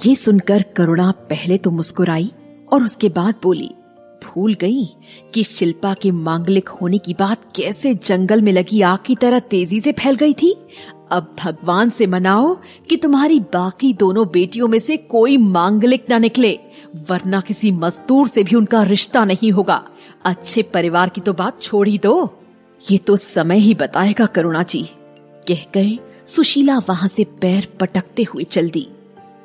ये 0.06 0.14
सुनकर 0.14 0.62
करुणा 0.76 1.11
पहले 1.30 1.59
तो 1.59 1.70
मुस्कुराई 1.70 2.30
और 2.72 2.85
उसके 2.85 3.09
बाद 3.09 3.35
बोली 3.42 3.70
भूल 4.37 4.55
गई 4.55 4.85
कि 5.35 5.44
शिल्पा 5.44 5.94
के 5.94 6.11
मांगलिक 6.11 6.68
होने 6.68 6.99
की 6.99 7.14
बात 7.14 7.42
कैसे 7.57 7.94
जंगल 7.94 8.42
में 8.42 8.53
लगी 8.53 8.81
आग 8.81 8.99
की 9.07 9.14
तरह 9.14 9.38
तेज़ी 9.38 9.81
से 9.81 9.92
फैल 9.92 10.14
गई 10.14 10.33
थी? 10.33 10.55
अब 11.12 11.37
भगवान 11.44 11.90
से 11.90 12.07
मनाओ 12.07 12.55
कि 12.88 12.96
तुम्हारी 12.96 13.40
बाकी 13.40 13.92
दोनों 13.92 14.27
बेटियों 14.29 14.68
में 14.68 14.79
से 14.79 14.96
कोई 14.96 15.37
मांगलिक 15.37 16.05
न 16.11 16.20
निकले, 16.20 16.59
वरना 17.11 17.40
किसी 17.40 17.70
मजदूर 17.72 18.29
से 18.29 18.42
भी 18.42 18.57
उनका 18.57 18.83
रिश्ता 18.83 19.25
नहीं 19.25 19.53
होगा। 19.53 19.83
अच्छे 20.25 20.62
परिवार 20.62 21.09
की 21.09 21.20
तो 21.20 21.33
बात 21.33 21.62
छोड़ 21.62 21.88
ही 21.88 21.99
दो। 21.99 22.38
ये 22.90 22.99
तो 22.99 23.16
समय 23.16 23.59
ही 23.59 23.75
बताएगा 23.75 24.27
करुणा 24.27 24.62
जी। 24.62 24.83
कह 25.49 25.64
गए, 25.75 25.99
सुशीला 26.27 26.79
वहाँ 26.79 27.09
से 27.09 27.25
पैर 27.25 27.68
पटकते 27.81 28.22
हुए 28.22 28.44
चल 28.44 28.70
दी। 28.70 28.88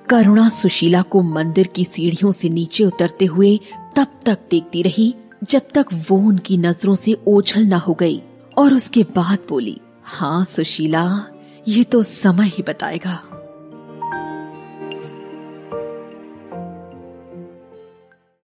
करुणा 0.09 0.49
सुशीला 0.49 1.01
को 1.01 1.21
मंदिर 1.21 1.67
की 1.67 1.83
सीढ़ियों 1.85 2.31
से 2.31 2.49
नीचे 2.49 2.83
उतरते 2.83 3.25
हुए 3.25 3.59
तब 4.01 4.19
तक 4.25 4.39
देखती 4.51 4.81
रही, 4.81 5.13
जब 5.43 5.61
तक 5.73 5.85
वो 6.09 6.17
उनकी 6.17 6.57
नज़रों 6.57 6.95
से 6.95 7.15
ओझल 7.27 7.65
ना 7.65 7.77
हो 7.77 7.93
गई 7.93 8.21
और 8.57 8.73
उसके 8.73 9.03
बाद 9.15 9.39
बोली 9.49 9.77
हाँ 10.03 10.43
सुशीला, 10.45 11.03
ये 11.67 11.83
तो 11.83 12.01
समय 12.03 12.47
ही 12.47 12.63
बताएगा। 12.63 13.21